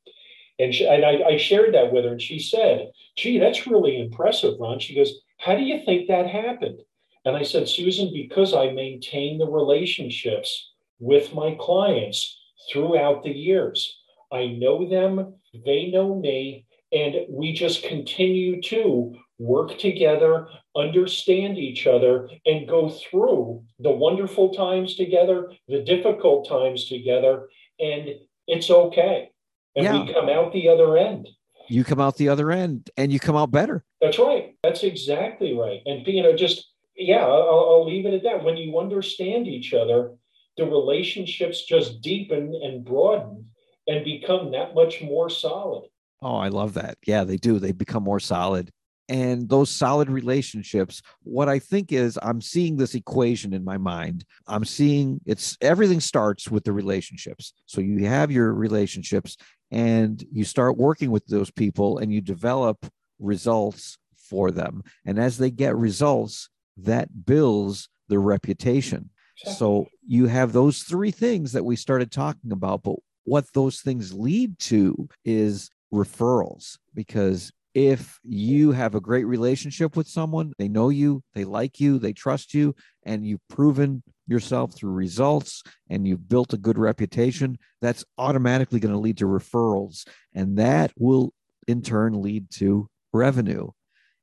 And, 0.58 0.74
she, 0.74 0.86
and 0.86 1.04
I, 1.04 1.22
I 1.22 1.36
shared 1.36 1.74
that 1.74 1.92
with 1.92 2.04
her, 2.04 2.12
and 2.12 2.22
she 2.22 2.38
said, 2.38 2.90
Gee, 3.16 3.38
that's 3.38 3.66
really 3.66 3.98
impressive, 3.98 4.54
Ron. 4.58 4.78
She 4.78 4.94
goes, 4.94 5.20
How 5.38 5.54
do 5.56 5.62
you 5.62 5.84
think 5.84 6.08
that 6.08 6.26
happened? 6.26 6.80
And 7.24 7.36
I 7.36 7.42
said, 7.42 7.68
Susan, 7.68 8.10
because 8.12 8.54
I 8.54 8.72
maintain 8.72 9.38
the 9.38 9.46
relationships 9.46 10.70
with 10.98 11.34
my 11.34 11.56
clients 11.60 12.38
throughout 12.70 13.22
the 13.22 13.30
years. 13.30 13.99
I 14.32 14.46
know 14.46 14.88
them, 14.88 15.34
they 15.64 15.90
know 15.90 16.14
me, 16.14 16.66
and 16.92 17.14
we 17.28 17.52
just 17.52 17.82
continue 17.84 18.60
to 18.62 19.14
work 19.38 19.78
together, 19.78 20.48
understand 20.76 21.58
each 21.58 21.86
other, 21.86 22.28
and 22.44 22.68
go 22.68 22.90
through 22.90 23.64
the 23.78 23.90
wonderful 23.90 24.52
times 24.52 24.96
together, 24.96 25.50
the 25.68 25.82
difficult 25.82 26.48
times 26.48 26.88
together, 26.88 27.48
and 27.78 28.10
it's 28.46 28.70
okay. 28.70 29.30
And 29.76 29.84
yeah. 29.84 30.04
we 30.04 30.12
come 30.12 30.28
out 30.28 30.52
the 30.52 30.68
other 30.68 30.96
end. 30.96 31.28
You 31.68 31.84
come 31.84 32.00
out 32.00 32.16
the 32.16 32.28
other 32.28 32.50
end 32.50 32.90
and 32.96 33.12
you 33.12 33.20
come 33.20 33.36
out 33.36 33.52
better. 33.52 33.84
That's 34.00 34.18
right. 34.18 34.56
That's 34.64 34.82
exactly 34.82 35.56
right. 35.56 35.80
And 35.86 36.04
you 36.04 36.22
know, 36.22 36.34
just 36.34 36.66
yeah, 36.96 37.24
I'll, 37.24 37.68
I'll 37.70 37.86
leave 37.86 38.06
it 38.06 38.14
at 38.14 38.24
that. 38.24 38.42
When 38.42 38.56
you 38.56 38.78
understand 38.78 39.46
each 39.46 39.72
other, 39.72 40.12
the 40.56 40.64
relationships 40.64 41.64
just 41.64 42.00
deepen 42.00 42.60
and 42.62 42.84
broaden 42.84 43.46
and 43.90 44.04
become 44.04 44.52
that 44.52 44.74
much 44.74 45.02
more 45.02 45.28
solid. 45.28 45.88
Oh, 46.22 46.36
I 46.36 46.48
love 46.48 46.74
that. 46.74 46.96
Yeah, 47.06 47.24
they 47.24 47.36
do. 47.36 47.58
They 47.58 47.72
become 47.72 48.04
more 48.04 48.20
solid. 48.20 48.70
And 49.08 49.48
those 49.48 49.68
solid 49.68 50.08
relationships, 50.08 51.02
what 51.24 51.48
I 51.48 51.58
think 51.58 51.92
is 51.92 52.16
I'm 52.22 52.40
seeing 52.40 52.76
this 52.76 52.94
equation 52.94 53.52
in 53.52 53.64
my 53.64 53.76
mind. 53.76 54.24
I'm 54.46 54.64
seeing 54.64 55.20
it's 55.26 55.58
everything 55.60 55.98
starts 55.98 56.48
with 56.48 56.62
the 56.62 56.72
relationships. 56.72 57.52
So 57.66 57.80
you 57.80 58.06
have 58.06 58.30
your 58.30 58.54
relationships 58.54 59.36
and 59.72 60.24
you 60.30 60.44
start 60.44 60.76
working 60.76 61.10
with 61.10 61.26
those 61.26 61.50
people 61.50 61.98
and 61.98 62.12
you 62.12 62.20
develop 62.20 62.86
results 63.18 63.98
for 64.14 64.52
them. 64.52 64.84
And 65.04 65.18
as 65.18 65.38
they 65.38 65.50
get 65.50 65.74
results, 65.74 66.48
that 66.76 67.26
builds 67.26 67.88
their 68.08 68.20
reputation. 68.20 69.10
So 69.44 69.86
you 70.06 70.26
have 70.26 70.52
those 70.52 70.82
three 70.82 71.10
things 71.10 71.52
that 71.52 71.64
we 71.64 71.74
started 71.74 72.12
talking 72.12 72.52
about, 72.52 72.82
but 72.82 72.96
what 73.30 73.52
those 73.52 73.80
things 73.80 74.12
lead 74.12 74.58
to 74.58 75.08
is 75.24 75.70
referrals 75.94 76.78
because 76.94 77.52
if 77.74 78.18
you 78.24 78.72
have 78.72 78.96
a 78.96 79.00
great 79.00 79.24
relationship 79.24 79.96
with 79.96 80.08
someone, 80.08 80.52
they 80.58 80.66
know 80.66 80.88
you, 80.88 81.22
they 81.32 81.44
like 81.44 81.78
you, 81.78 82.00
they 82.00 82.12
trust 82.12 82.54
you, 82.54 82.74
and 83.04 83.24
you've 83.24 83.46
proven 83.48 84.02
yourself 84.26 84.74
through 84.74 84.90
results 84.90 85.62
and 85.88 86.08
you've 86.08 86.28
built 86.28 86.52
a 86.52 86.56
good 86.56 86.76
reputation, 86.76 87.56
that's 87.80 88.04
automatically 88.18 88.80
going 88.80 88.92
to 88.92 88.98
lead 88.98 89.18
to 89.18 89.26
referrals. 89.26 90.08
And 90.34 90.58
that 90.58 90.90
will 90.98 91.32
in 91.68 91.82
turn 91.82 92.20
lead 92.20 92.50
to 92.54 92.88
revenue. 93.12 93.68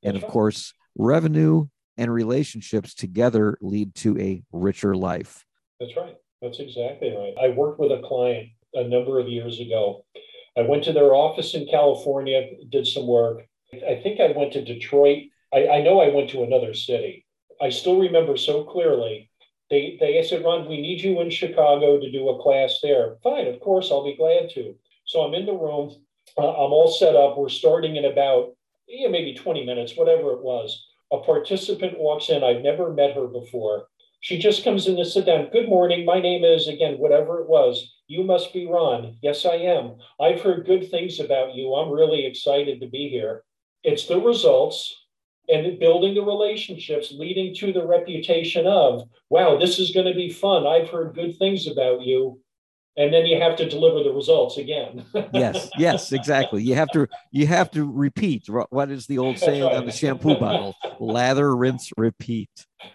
And 0.04 0.18
of 0.18 0.28
course, 0.28 0.74
revenue 0.98 1.68
and 1.96 2.12
relationships 2.14 2.94
together 2.94 3.58
lead 3.62 3.96
to 3.96 4.20
a 4.20 4.44
richer 4.52 4.98
life. 4.98 5.46
That's 5.80 5.96
right. 5.96 6.18
That's 6.42 6.60
exactly 6.60 7.16
right. 7.16 7.34
I 7.42 7.56
worked 7.56 7.80
with 7.80 7.92
a 7.94 8.02
client 8.06 8.50
a 8.78 8.88
number 8.88 9.20
of 9.20 9.28
years 9.28 9.60
ago. 9.60 10.06
I 10.58 10.62
went 10.62 10.84
to 10.86 10.94
their 10.94 11.14
office 11.14 11.54
in 11.54 11.68
California, 11.68 12.48
did 12.70 12.88
some 12.88 13.08
work. 13.08 13.44
I 13.74 14.00
think 14.02 14.20
I 14.20 14.32
went 14.36 14.54
to 14.54 14.64
Detroit. 14.64 15.24
I, 15.54 15.68
I 15.68 15.82
know 15.82 16.00
I 16.00 16.14
went 16.14 16.30
to 16.32 16.44
another 16.44 16.74
city. 16.74 17.26
I 17.62 17.70
still 17.70 18.00
remember 18.00 18.38
so 18.38 18.64
clearly. 18.64 19.30
They, 19.70 19.98
they 20.00 20.24
said, 20.24 20.44
Ron, 20.44 20.70
we 20.70 20.82
need 20.82 21.02
you 21.02 21.20
in 21.22 21.30
Chicago 21.30 22.00
to 22.00 22.12
do 22.12 22.30
a 22.30 22.42
class 22.42 22.80
there. 22.82 23.18
Fine, 23.24 23.48
of 23.48 23.60
course, 23.60 23.90
I'll 23.92 24.06
be 24.06 24.16
glad 24.16 24.50
to. 24.52 24.76
So 25.06 25.22
I'm 25.22 25.34
in 25.34 25.46
the 25.46 25.54
room. 25.54 25.92
Uh, 26.38 26.50
I'm 26.50 26.72
all 26.72 26.92
set 26.92 27.16
up. 27.16 27.38
We're 27.38 27.50
starting 27.50 27.98
in 27.98 28.06
about 28.06 28.56
yeah, 28.88 29.10
maybe 29.10 29.34
20 29.34 29.66
minutes, 29.66 29.98
whatever 29.98 30.32
it 30.32 30.42
was 30.42 30.86
a 31.12 31.20
participant 31.20 31.98
walks 31.98 32.30
in. 32.30 32.44
I've 32.44 32.62
never 32.62 32.94
met 32.94 33.16
her 33.16 33.28
before. 33.28 33.88
She 34.20 34.38
just 34.38 34.64
comes 34.64 34.88
in 34.88 34.98
to 34.98 35.06
sit 35.06 35.26
down. 35.26 35.50
Good 35.52 35.70
morning. 35.70 36.06
My 36.06 36.20
name 36.20 36.44
is, 36.44 36.68
again, 36.68 36.96
whatever 36.96 37.40
it 37.40 37.48
was. 37.48 37.94
You 38.08 38.24
must 38.24 38.54
be 38.54 38.66
Ron. 38.66 39.18
Yes, 39.22 39.46
I 39.46 39.56
am. 39.56 39.98
I've 40.20 40.42
heard 40.42 40.66
good 40.66 40.90
things 40.90 41.20
about 41.20 41.56
you. 41.56 41.74
I'm 41.76 41.92
really 41.92 42.26
excited 42.26 42.80
to 42.80 42.88
be 42.88 43.10
here. 43.10 43.44
It's 43.84 44.08
the 44.08 44.20
results 44.20 44.96
and 45.50 45.80
building 45.80 46.14
the 46.16 46.22
relationships 46.22 47.12
leading 47.12 47.54
to 47.56 47.74
the 47.74 47.86
reputation 47.86 48.66
of, 48.66 49.04
wow, 49.30 49.58
this 49.58 49.78
is 49.78 49.92
going 49.92 50.06
to 50.06 50.14
be 50.14 50.30
fun. 50.30 50.66
I've 50.66 50.90
heard 50.90 51.16
good 51.16 51.38
things 51.38 51.68
about 51.68 52.02
you 52.02 52.40
and 52.98 53.14
then 53.14 53.26
you 53.26 53.40
have 53.40 53.56
to 53.58 53.70
deliver 53.70 54.04
the 54.04 54.12
results 54.12 54.58
again. 54.58 55.06
yes, 55.34 55.70
yes, 55.78 56.12
exactly. 56.12 56.64
You 56.64 56.76
have 56.76 56.90
to 56.92 57.08
you 57.32 57.48
have 57.48 57.70
to 57.72 57.90
repeat. 57.90 58.48
What 58.48 58.90
is 58.90 59.06
the 59.06 59.20
old 59.20 59.38
saying 59.38 59.64
right. 59.64 59.76
on 59.76 59.86
the 59.86 59.92
shampoo 59.92 60.36
bottle? 60.36 60.76
Lather, 61.00 61.56
rinse, 61.56 61.92
repeat. 61.96 62.50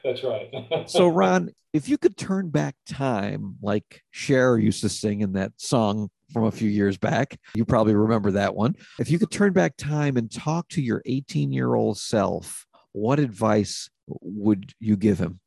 That's 0.05 0.23
right. 0.25 0.51
so, 0.87 1.09
Ron, 1.09 1.51
if 1.73 1.89
you 1.89 1.97
could 1.99 2.17
turn 2.17 2.51
back 2.51 2.75
time, 2.87 3.57
like 3.63 4.03
Cher 4.11 4.59
used 4.59 4.81
to 4.83 4.89
sing 4.89 5.21
in 5.21 5.33
that 5.35 5.53
song 5.57 6.11
from 6.33 6.45
a 6.45 6.51
few 6.51 6.69
years 6.69 6.99
back. 6.99 7.39
You 7.55 7.65
probably 7.65 7.95
remember 7.95 8.33
that 8.33 8.55
one. 8.55 8.75
If 8.99 9.11
you 9.11 9.19
could 9.19 9.31
turn 9.31 9.53
back 9.53 9.77
time 9.77 10.17
and 10.17 10.31
talk 10.31 10.69
to 10.71 10.83
your 10.83 11.03
18 11.07 11.53
year 11.53 11.75
old 11.75 11.99
self, 11.99 12.67
what 12.93 13.19
advice 13.19 13.89
would 14.07 14.73
you 14.81 14.97
give 14.97 15.19
him? 15.19 15.41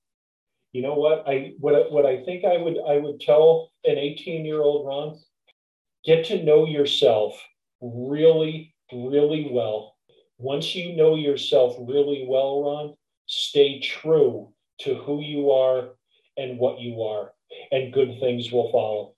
You 0.75 0.81
know 0.81 0.95
what 0.95 1.23
I 1.25 1.53
what 1.57 1.89
what 1.89 2.05
I 2.05 2.21
think 2.25 2.43
I 2.43 2.57
would 2.57 2.77
I 2.85 2.97
would 2.97 3.21
tell 3.21 3.71
an 3.85 3.97
18 3.97 4.43
year 4.43 4.61
old 4.61 4.85
Ron, 4.85 5.17
get 6.03 6.25
to 6.25 6.43
know 6.43 6.65
yourself 6.65 7.41
really 7.79 8.75
really 8.91 9.47
well. 9.49 9.95
Once 10.37 10.75
you 10.75 10.93
know 10.97 11.15
yourself 11.15 11.77
really 11.79 12.25
well, 12.27 12.61
Ron, 12.61 12.93
stay 13.25 13.79
true 13.79 14.51
to 14.81 14.95
who 14.95 15.21
you 15.21 15.49
are 15.49 15.91
and 16.35 16.59
what 16.59 16.81
you 16.81 17.01
are, 17.03 17.31
and 17.71 17.93
good 17.93 18.19
things 18.19 18.51
will 18.51 18.69
follow. 18.69 19.13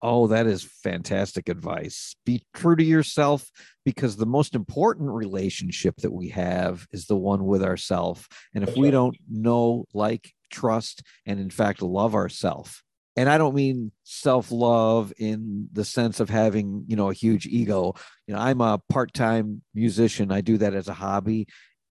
Oh, 0.00 0.26
that 0.28 0.46
is 0.46 0.64
fantastic 0.64 1.50
advice. 1.50 2.16
Be 2.24 2.42
true 2.54 2.74
to 2.74 2.82
yourself 2.82 3.50
because 3.84 4.16
the 4.16 4.24
most 4.24 4.54
important 4.54 5.10
relationship 5.10 5.94
that 5.98 6.12
we 6.12 6.30
have 6.30 6.86
is 6.90 7.04
the 7.04 7.16
one 7.16 7.44
with 7.44 7.62
ourself. 7.62 8.26
And 8.54 8.64
if 8.66 8.76
we 8.76 8.90
don't 8.90 9.16
know, 9.30 9.84
like, 9.94 10.32
trust, 10.52 11.02
and 11.26 11.40
in 11.40 11.50
fact 11.50 11.82
love 11.82 12.14
ourselves, 12.14 12.82
and 13.16 13.28
I 13.28 13.38
don't 13.38 13.54
mean 13.54 13.92
self-love 14.04 15.12
in 15.18 15.68
the 15.72 15.84
sense 15.84 16.20
of 16.20 16.30
having, 16.30 16.84
you 16.86 16.96
know, 16.96 17.10
a 17.10 17.14
huge 17.14 17.46
ego. 17.46 17.94
You 18.26 18.34
know, 18.34 18.40
I'm 18.40 18.60
a 18.60 18.80
part-time 18.88 19.62
musician. 19.74 20.32
I 20.32 20.40
do 20.40 20.58
that 20.58 20.74
as 20.74 20.88
a 20.88 20.94
hobby. 20.94 21.46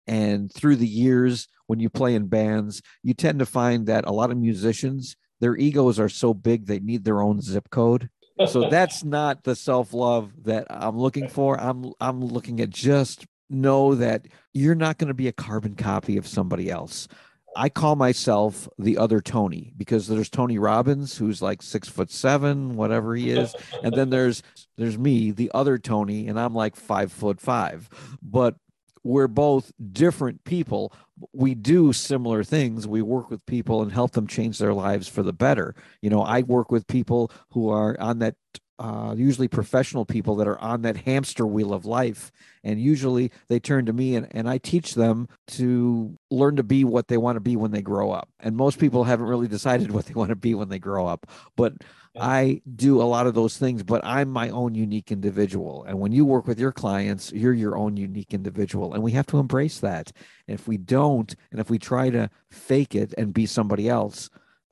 And 0.08 0.52
through 0.52 0.78
the 0.78 0.88
years, 0.88 1.48
when 1.68 1.80
you 1.80 1.90
play 1.90 2.16
in 2.16 2.26
bands, 2.26 2.82
you 3.04 3.14
tend 3.14 3.40
to 3.40 3.46
find 3.46 3.86
that 3.86 4.08
a 4.08 4.12
lot 4.12 4.32
of 4.32 4.38
musicians 4.38 5.16
their 5.42 5.58
egos 5.58 6.00
are 6.00 6.08
so 6.08 6.34
big 6.34 6.66
they 6.66 6.80
need 6.80 7.04
their 7.04 7.22
own 7.22 7.42
zip 7.42 7.70
code 7.70 8.10
so 8.48 8.70
that's 8.70 9.04
not 9.04 9.44
the 9.44 9.56
self-love 9.56 10.32
that 10.44 10.66
i'm 10.70 10.98
looking 10.98 11.28
for 11.28 11.60
i'm 11.60 11.92
i'm 12.00 12.24
looking 12.24 12.62
at 12.62 12.70
just 12.70 13.26
know 13.50 13.96
that 13.96 14.26
you're 14.54 14.76
not 14.76 14.98
going 14.98 15.10
to 15.10 15.14
be 15.14 15.28
a 15.28 15.34
carbon 15.34 15.76
copy 15.76 16.16
of 16.16 16.26
somebody 16.26 16.70
else 16.70 17.10
I 17.56 17.70
call 17.70 17.96
myself 17.96 18.70
the 18.78 18.98
other 18.98 19.22
Tony 19.22 19.74
because 19.78 20.08
there's 20.08 20.30
Tony 20.30 20.58
Robbins 20.58 21.18
who's 21.18 21.42
like 21.42 21.62
six 21.62 21.90
foot 21.90 22.12
seven, 22.12 22.76
whatever 22.76 23.16
he 23.16 23.32
is, 23.32 23.56
and 23.84 23.94
then 23.94 24.10
there's 24.10 24.42
there's 24.78 24.98
me, 24.98 25.32
the 25.32 25.52
other 25.54 25.78
Tony, 25.78 26.28
and 26.28 26.40
I'm 26.40 26.54
like 26.54 26.76
five 26.76 27.12
foot 27.12 27.42
five. 27.42 27.90
But 28.22 28.56
we're 29.04 29.28
both 29.28 29.72
different 29.92 30.44
people. 30.44 30.94
We 31.34 31.56
do 31.56 31.92
similar 31.94 32.44
things. 32.44 32.88
We 32.88 33.02
work 33.02 33.30
with 33.30 33.46
people 33.46 33.82
and 33.82 33.92
help 33.92 34.12
them 34.12 34.28
change 34.28 34.60
their 34.60 34.74
lives 34.74 35.08
for 35.08 35.24
the 35.24 35.34
better. 35.34 35.76
You 36.02 36.10
know, 36.10 36.22
I 36.22 36.42
work 36.42 36.72
with 36.72 36.88
people 36.88 37.32
who 37.52 37.70
are 37.70 38.00
on 38.00 38.20
that, 38.20 38.36
uh, 38.82 39.14
usually 39.16 39.48
professional 39.48 40.06
people 40.06 40.36
that 40.36 40.48
are 40.48 40.60
on 40.60 40.82
that 40.82 40.98
hamster 40.98 41.46
wheel 41.46 41.72
of 41.72 41.86
life. 41.86 42.32
And 42.64 42.82
usually 42.82 43.32
they 43.48 43.60
turn 43.60 43.86
to 43.86 43.94
me 43.94 44.16
and, 44.16 44.28
and 44.32 44.50
I 44.50 44.58
teach 44.58 44.96
them 44.96 45.30
to 45.50 46.18
learn 46.32 46.56
to 46.56 46.64
be 46.64 46.84
what 46.84 47.08
they 47.08 47.18
want 47.18 47.36
to 47.36 47.42
be 47.42 47.56
when 47.56 47.70
they 47.70 47.84
grow 47.84 48.10
up. 48.10 48.28
And 48.40 48.58
most 48.58 48.80
people 48.80 49.04
haven't 49.04 49.28
really 49.28 49.48
decided 49.48 49.92
what 49.94 50.08
they 50.08 50.16
want 50.16 50.30
to 50.30 50.36
be 50.36 50.56
when 50.56 50.70
they 50.70 50.80
grow 50.80 51.06
up. 51.06 51.28
But 51.56 51.74
I 52.20 52.64
do 52.76 53.00
a 53.00 53.04
lot 53.04 53.28
of 53.28 53.36
those 53.36 53.56
things, 53.56 53.84
but 53.84 54.04
I'm 54.04 54.30
my 54.30 54.50
own 54.50 54.74
unique 54.74 55.12
individual. 55.12 55.84
And 55.84 56.00
when 56.00 56.12
you 56.12 56.26
work 56.26 56.48
with 56.48 56.60
your 56.60 56.72
clients, 56.72 57.32
you're 57.32 57.54
your 57.54 57.78
own 57.78 57.98
unique 57.98 58.34
individual. 58.34 58.96
And 58.96 59.04
we 59.04 59.12
have 59.12 59.28
to 59.28 59.38
embrace 59.38 59.80
that. 59.82 60.12
And 60.48 60.58
if 60.58 60.68
we 60.68 60.78
don't, 60.78 61.36
and 61.52 61.60
if 61.60 61.70
we 61.70 61.78
try 61.78 62.10
to 62.10 62.32
fake 62.50 62.96
it 62.96 63.14
and 63.16 63.32
be 63.32 63.46
somebody 63.46 63.88
else, 63.88 64.32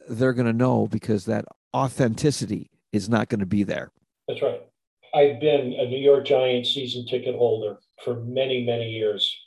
they're 0.09 0.33
going 0.33 0.47
to 0.47 0.53
know 0.53 0.87
because 0.87 1.25
that 1.25 1.45
authenticity 1.75 2.71
is 2.91 3.07
not 3.07 3.29
going 3.29 3.41
to 3.41 3.45
be 3.45 3.61
there. 3.61 3.91
That's 4.29 4.41
right. 4.41 4.61
I've 5.13 5.41
been 5.41 5.73
a 5.73 5.89
New 5.89 5.97
York 5.97 6.25
Giants 6.25 6.73
season 6.73 7.05
ticket 7.05 7.35
holder 7.35 7.79
for 8.05 8.21
many, 8.21 8.63
many 8.63 8.89
years. 8.89 9.37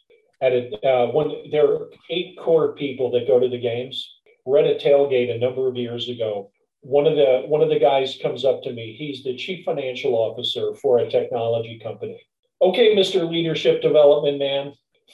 At 0.42 0.52
a, 0.52 0.86
uh, 0.86 1.06
one, 1.12 1.50
there 1.50 1.66
are 1.66 1.88
eight 2.10 2.36
core 2.38 2.74
people 2.74 3.10
that 3.12 3.26
go 3.26 3.40
to 3.40 3.48
the 3.48 3.60
games. 3.60 4.06
We're 4.44 4.58
at 4.58 4.66
a 4.66 4.74
tailgate 4.74 5.34
a 5.34 5.38
number 5.38 5.66
of 5.66 5.76
years 5.76 6.10
ago 6.10 6.50
one 6.82 7.06
of 7.06 7.14
the 7.14 7.42
one 7.46 7.62
of 7.62 7.68
the 7.68 7.78
guys 7.78 8.18
comes 8.20 8.44
up 8.44 8.62
to 8.62 8.72
me. 8.72 8.94
He's 8.98 9.22
the 9.22 9.36
chief 9.36 9.64
financial 9.64 10.14
officer 10.14 10.74
for 10.74 10.98
a 10.98 11.08
technology 11.08 11.80
company. 11.82 12.20
Okay, 12.60 12.94
Mr. 12.94 13.28
Leadership 13.28 13.82
Development 13.82 14.38
Man, 14.38 14.72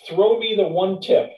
throw 0.08 0.38
me 0.38 0.54
the 0.56 0.66
one 0.66 1.00
tip. 1.00 1.30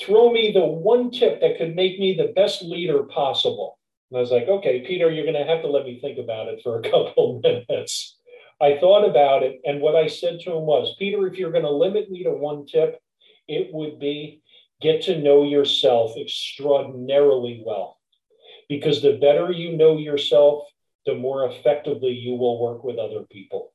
Throw 0.00 0.32
me 0.32 0.52
the 0.52 0.64
one 0.64 1.10
tip 1.10 1.40
that 1.40 1.58
could 1.58 1.76
make 1.76 1.98
me 1.98 2.14
the 2.14 2.32
best 2.34 2.62
leader 2.62 3.02
possible. 3.04 3.78
And 4.12 4.18
I 4.18 4.20
was 4.20 4.30
like, 4.30 4.46
okay, 4.46 4.84
Peter, 4.86 5.10
you're 5.10 5.24
going 5.24 5.42
to 5.42 5.50
have 5.50 5.62
to 5.62 5.70
let 5.70 5.86
me 5.86 5.98
think 5.98 6.18
about 6.18 6.48
it 6.48 6.60
for 6.62 6.78
a 6.78 6.82
couple 6.90 7.40
minutes. 7.42 8.18
I 8.60 8.76
thought 8.78 9.08
about 9.08 9.42
it, 9.42 9.60
and 9.64 9.80
what 9.80 9.96
I 9.96 10.06
said 10.06 10.38
to 10.40 10.52
him 10.52 10.66
was, 10.66 10.94
Peter, 10.98 11.26
if 11.26 11.38
you're 11.38 11.50
going 11.50 11.64
to 11.64 11.70
limit 11.70 12.10
me 12.10 12.22
to 12.24 12.30
one 12.30 12.66
tip, 12.66 13.00
it 13.48 13.72
would 13.72 13.98
be 13.98 14.42
get 14.82 15.02
to 15.02 15.18
know 15.18 15.44
yourself 15.44 16.12
extraordinarily 16.18 17.62
well 17.64 17.98
because 18.68 19.00
the 19.00 19.14
better 19.14 19.50
you 19.50 19.76
know 19.78 19.96
yourself, 19.96 20.64
the 21.06 21.14
more 21.14 21.46
effectively 21.46 22.10
you 22.10 22.34
will 22.34 22.62
work 22.62 22.84
with 22.84 22.98
other 22.98 23.22
people. 23.30 23.72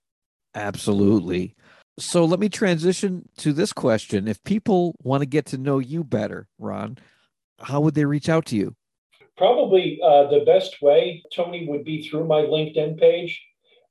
Absolutely. 0.54 1.56
So 1.98 2.26
let 2.26 2.40
me 2.40 2.48
transition 2.48 3.28
to 3.38 3.54
this 3.54 3.74
question. 3.74 4.28
If 4.28 4.44
people 4.44 4.96
want 5.02 5.22
to 5.22 5.26
get 5.26 5.48
to 5.48 5.58
know 5.58 5.80
you 5.80 6.04
better, 6.04 6.48
Ron, 6.60 7.00
how 7.60 7.82
would 7.82 7.96
they 7.96 8.06
reach 8.06 8.30
out 8.30 8.46
to 8.48 8.56
you? 8.56 8.76
Probably 9.38 10.00
uh, 10.04 10.28
the 10.30 10.44
best 10.46 10.82
way, 10.82 11.24
Tony, 11.32 11.68
would 11.68 11.84
be 11.84 12.08
through 12.08 12.26
my 12.26 12.42
LinkedIn 12.42 13.00
page. 13.00 13.40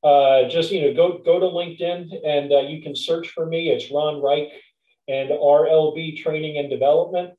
Uh, 0.03 0.49
just 0.49 0.73
you 0.73 0.83
know, 0.83 0.95
go 0.95 1.19
go 1.25 1.39
to 1.39 1.47
LinkedIn 1.47 2.11
and 2.27 2.53
uh, 2.53 2.61
you 2.61 2.83
can 2.83 2.97
search 2.97 3.29
for 3.31 3.47
me. 3.47 3.71
It's 3.71 3.91
Ron 3.91 4.21
Reich 4.21 4.49
and 5.09 5.31
RLB 5.31 6.23
Training 6.23 6.59
and 6.59 6.69
Development. 6.69 7.31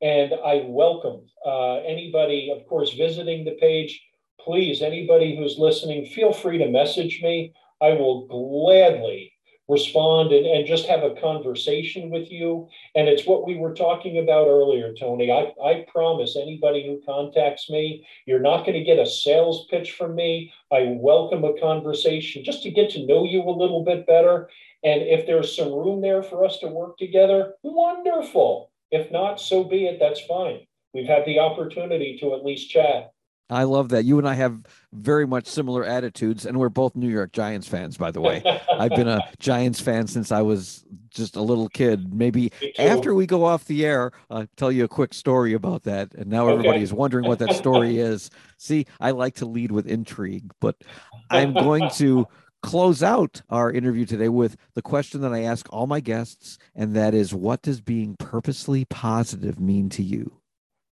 And 0.00 0.32
I 0.34 0.64
welcome 0.66 1.26
uh, 1.44 1.76
anybody, 1.78 2.52
of 2.56 2.66
course, 2.68 2.92
visiting 2.94 3.44
the 3.44 3.56
page. 3.60 4.00
Please, 4.40 4.80
anybody 4.80 5.36
who's 5.36 5.58
listening, 5.58 6.06
feel 6.06 6.32
free 6.32 6.58
to 6.58 6.68
message 6.68 7.20
me. 7.22 7.52
I 7.82 7.90
will 7.90 8.26
gladly 8.28 9.32
respond 9.68 10.32
and, 10.32 10.46
and 10.46 10.66
just 10.66 10.86
have 10.86 11.02
a 11.02 11.20
conversation 11.20 12.10
with 12.10 12.30
you. 12.30 12.68
And 12.94 13.08
it's 13.08 13.26
what 13.26 13.46
we 13.46 13.56
were 13.56 13.74
talking 13.74 14.18
about 14.18 14.46
earlier, 14.48 14.92
Tony. 14.94 15.30
I, 15.30 15.52
I 15.62 15.86
promise 15.92 16.36
anybody 16.36 16.86
who 16.86 17.02
contacts 17.04 17.68
me, 17.68 18.06
you're 18.26 18.38
not 18.38 18.64
going 18.64 18.78
to 18.78 18.84
get 18.84 18.98
a 18.98 19.06
sales 19.06 19.66
pitch 19.70 19.92
from 19.92 20.14
me. 20.14 20.52
I 20.72 20.96
welcome 20.98 21.44
a 21.44 21.58
conversation 21.58 22.44
just 22.44 22.62
to 22.62 22.70
get 22.70 22.90
to 22.90 23.06
know 23.06 23.24
you 23.24 23.42
a 23.42 23.50
little 23.50 23.84
bit 23.84 24.06
better. 24.06 24.48
And 24.84 25.02
if 25.02 25.26
there's 25.26 25.56
some 25.56 25.72
room 25.72 26.00
there 26.00 26.22
for 26.22 26.44
us 26.44 26.58
to 26.58 26.68
work 26.68 26.98
together, 26.98 27.54
wonderful. 27.62 28.70
If 28.90 29.10
not, 29.10 29.40
so 29.40 29.64
be 29.64 29.86
it. 29.86 29.98
That's 29.98 30.20
fine. 30.20 30.60
We've 30.94 31.08
had 31.08 31.24
the 31.26 31.40
opportunity 31.40 32.16
to 32.20 32.34
at 32.34 32.44
least 32.44 32.70
chat. 32.70 33.12
I 33.48 33.62
love 33.62 33.90
that. 33.90 34.04
You 34.04 34.18
and 34.18 34.28
I 34.28 34.34
have 34.34 34.60
very 34.92 35.26
much 35.26 35.46
similar 35.46 35.84
attitudes, 35.84 36.46
and 36.46 36.58
we're 36.58 36.68
both 36.68 36.96
New 36.96 37.08
York 37.08 37.32
Giants 37.32 37.68
fans, 37.68 37.96
by 37.96 38.10
the 38.10 38.20
way. 38.20 38.42
I've 38.72 38.90
been 38.90 39.08
a 39.08 39.20
Giants 39.38 39.80
fan 39.80 40.08
since 40.08 40.32
I 40.32 40.42
was 40.42 40.84
just 41.10 41.36
a 41.36 41.42
little 41.42 41.68
kid. 41.68 42.12
Maybe 42.12 42.52
after 42.78 43.14
we 43.14 43.26
go 43.26 43.44
off 43.44 43.64
the 43.66 43.86
air, 43.86 44.10
I'll 44.30 44.48
tell 44.56 44.72
you 44.72 44.84
a 44.84 44.88
quick 44.88 45.14
story 45.14 45.52
about 45.52 45.84
that. 45.84 46.12
And 46.14 46.26
now 46.26 46.48
everybody 46.48 46.82
is 46.82 46.92
wondering 46.92 47.26
what 47.26 47.38
that 47.38 47.54
story 47.54 47.98
is. 48.00 48.30
See, 48.58 48.86
I 49.00 49.12
like 49.12 49.36
to 49.36 49.46
lead 49.46 49.70
with 49.70 49.86
intrigue, 49.86 50.50
but 50.60 50.76
I'm 51.30 51.54
going 51.54 51.88
to 51.96 52.26
close 52.62 53.00
out 53.00 53.42
our 53.48 53.70
interview 53.70 54.04
today 54.04 54.28
with 54.28 54.56
the 54.74 54.82
question 54.82 55.20
that 55.20 55.32
I 55.32 55.42
ask 55.42 55.66
all 55.70 55.86
my 55.86 56.00
guests, 56.00 56.58
and 56.74 56.96
that 56.96 57.14
is 57.14 57.32
what 57.32 57.62
does 57.62 57.80
being 57.80 58.16
purposely 58.18 58.84
positive 58.86 59.60
mean 59.60 59.88
to 59.90 60.02
you? 60.02 60.35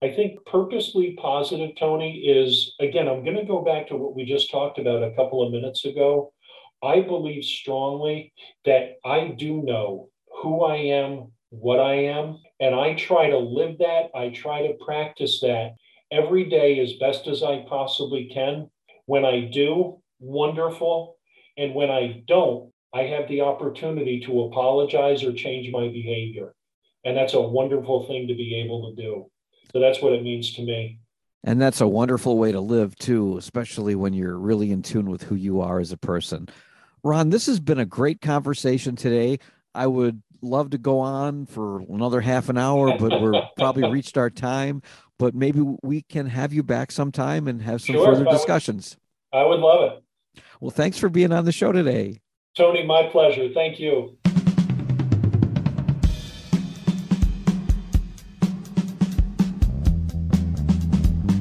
I 0.02 0.10
think 0.10 0.44
purposely 0.46 1.16
positive, 1.20 1.76
Tony, 1.78 2.22
is 2.26 2.74
again, 2.80 3.08
I'm 3.08 3.22
going 3.22 3.36
to 3.36 3.44
go 3.44 3.62
back 3.62 3.86
to 3.88 3.96
what 3.96 4.16
we 4.16 4.24
just 4.24 4.50
talked 4.50 4.80
about 4.80 5.04
a 5.04 5.14
couple 5.14 5.46
of 5.46 5.52
minutes 5.52 5.84
ago. 5.84 6.32
I 6.82 7.02
believe 7.02 7.44
strongly 7.44 8.32
that 8.64 8.96
I 9.04 9.28
do 9.28 9.62
know 9.62 10.08
who 10.42 10.64
I 10.64 10.76
am, 10.76 11.30
what 11.50 11.78
I 11.78 11.94
am, 11.94 12.38
and 12.58 12.74
I 12.74 12.94
try 12.94 13.30
to 13.30 13.38
live 13.38 13.78
that. 13.78 14.10
I 14.12 14.30
try 14.30 14.66
to 14.66 14.74
practice 14.84 15.40
that 15.42 15.74
every 16.10 16.50
day 16.50 16.80
as 16.80 16.94
best 16.94 17.28
as 17.28 17.44
I 17.44 17.64
possibly 17.68 18.28
can. 18.34 18.68
When 19.06 19.24
I 19.24 19.42
do, 19.52 20.02
wonderful. 20.18 21.16
And 21.56 21.76
when 21.76 21.92
I 21.92 22.24
don't, 22.26 22.72
I 22.92 23.02
have 23.02 23.28
the 23.28 23.42
opportunity 23.42 24.20
to 24.26 24.42
apologize 24.42 25.22
or 25.22 25.32
change 25.32 25.70
my 25.70 25.88
behavior. 25.88 26.54
And 27.04 27.16
that's 27.16 27.34
a 27.34 27.40
wonderful 27.40 28.08
thing 28.08 28.26
to 28.26 28.34
be 28.34 28.60
able 28.64 28.90
to 28.90 29.00
do. 29.00 29.31
So 29.72 29.80
that's 29.80 30.00
what 30.02 30.12
it 30.12 30.22
means 30.22 30.52
to 30.54 30.62
me. 30.62 30.98
And 31.44 31.60
that's 31.60 31.80
a 31.80 31.88
wonderful 31.88 32.38
way 32.38 32.52
to 32.52 32.60
live 32.60 32.94
too, 32.96 33.36
especially 33.36 33.94
when 33.94 34.12
you're 34.12 34.38
really 34.38 34.70
in 34.70 34.82
tune 34.82 35.10
with 35.10 35.22
who 35.24 35.34
you 35.34 35.60
are 35.60 35.80
as 35.80 35.90
a 35.90 35.96
person. 35.96 36.48
Ron, 37.02 37.30
this 37.30 37.46
has 37.46 37.58
been 37.58 37.80
a 37.80 37.86
great 37.86 38.20
conversation 38.20 38.94
today. 38.94 39.38
I 39.74 39.88
would 39.88 40.22
love 40.40 40.70
to 40.70 40.78
go 40.78 41.00
on 41.00 41.46
for 41.46 41.80
another 41.80 42.20
half 42.20 42.48
an 42.48 42.58
hour, 42.58 42.96
but 42.96 43.20
we're 43.20 43.42
probably 43.56 43.88
reached 43.90 44.16
our 44.16 44.30
time. 44.30 44.82
But 45.18 45.34
maybe 45.34 45.62
we 45.82 46.02
can 46.02 46.26
have 46.26 46.52
you 46.52 46.62
back 46.62 46.92
sometime 46.92 47.48
and 47.48 47.62
have 47.62 47.82
some 47.82 47.96
sure, 47.96 48.06
further 48.06 48.24
discussions. 48.24 48.96
I 49.32 49.44
would 49.44 49.60
love 49.60 49.92
it. 49.92 50.42
Well, 50.60 50.70
thanks 50.70 50.98
for 50.98 51.08
being 51.08 51.32
on 51.32 51.44
the 51.44 51.52
show 51.52 51.72
today. 51.72 52.20
Tony, 52.56 52.84
my 52.84 53.08
pleasure. 53.08 53.48
Thank 53.52 53.80
you. 53.80 54.16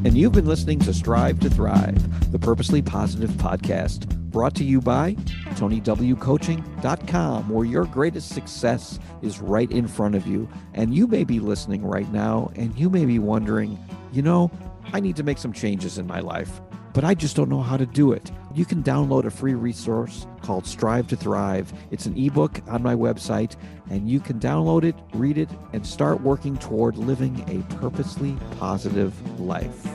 And 0.04 0.18
you've 0.18 0.32
been 0.32 0.48
listening 0.48 0.80
to 0.80 0.96
Strive 0.96 1.40
to 1.42 1.50
Thrive, 1.50 2.32
the 2.32 2.40
Purposely 2.40 2.82
Positive 2.82 3.30
podcast, 3.32 4.08
brought 4.32 4.56
to 4.56 4.64
you 4.64 4.82
by 4.82 5.14
TonyWCoaching.com, 5.56 7.50
where 7.50 7.66
your 7.66 7.86
greatest 7.86 8.30
success 8.30 8.98
is 9.22 9.40
right 9.40 9.70
in 9.70 9.88
front 9.88 10.16
of 10.16 10.26
you. 10.26 10.50
And 10.74 10.96
you 10.96 11.06
may 11.06 11.24
be 11.24 11.40
listening 11.40 11.86
right 11.86 12.12
now, 12.12 12.52
and 12.56 12.76
you 12.80 12.90
may 12.90 13.06
be 13.06 13.20
wondering, 13.20 13.78
you 14.12 14.24
know, 14.24 14.50
I 14.92 15.02
need 15.02 15.18
to 15.18 15.24
make 15.24 15.38
some 15.38 15.54
changes 15.54 16.00
in 16.00 16.08
my 16.08 16.20
life, 16.20 16.62
but 16.94 17.04
I 17.04 17.14
just 17.14 17.36
don't 17.36 17.50
know 17.50 17.62
how 17.62 17.78
to 17.78 17.86
do 17.86 18.12
it. 18.12 18.32
You 18.54 18.66
can 18.66 18.84
download 18.84 19.26
a 19.26 19.32
free 19.32 19.54
resource 19.54 20.28
called 20.42 20.66
Strive 20.66 21.08
to 21.08 21.16
Thrive. 21.16 21.72
It's 21.90 22.06
an 22.06 22.18
ebook 22.18 22.60
on 22.68 22.84
my 22.84 22.96
website, 22.96 23.56
and 23.90 24.10
you 24.10 24.20
can 24.20 24.40
download 24.40 24.84
it, 24.84 24.96
read 25.14 25.38
it, 25.38 25.50
and 25.72 25.86
start 25.86 26.20
working 26.22 26.58
toward 26.58 26.98
living 26.98 27.46
a 27.48 27.76
purposely 27.76 28.36
positive 28.60 29.40
life. 29.40 29.88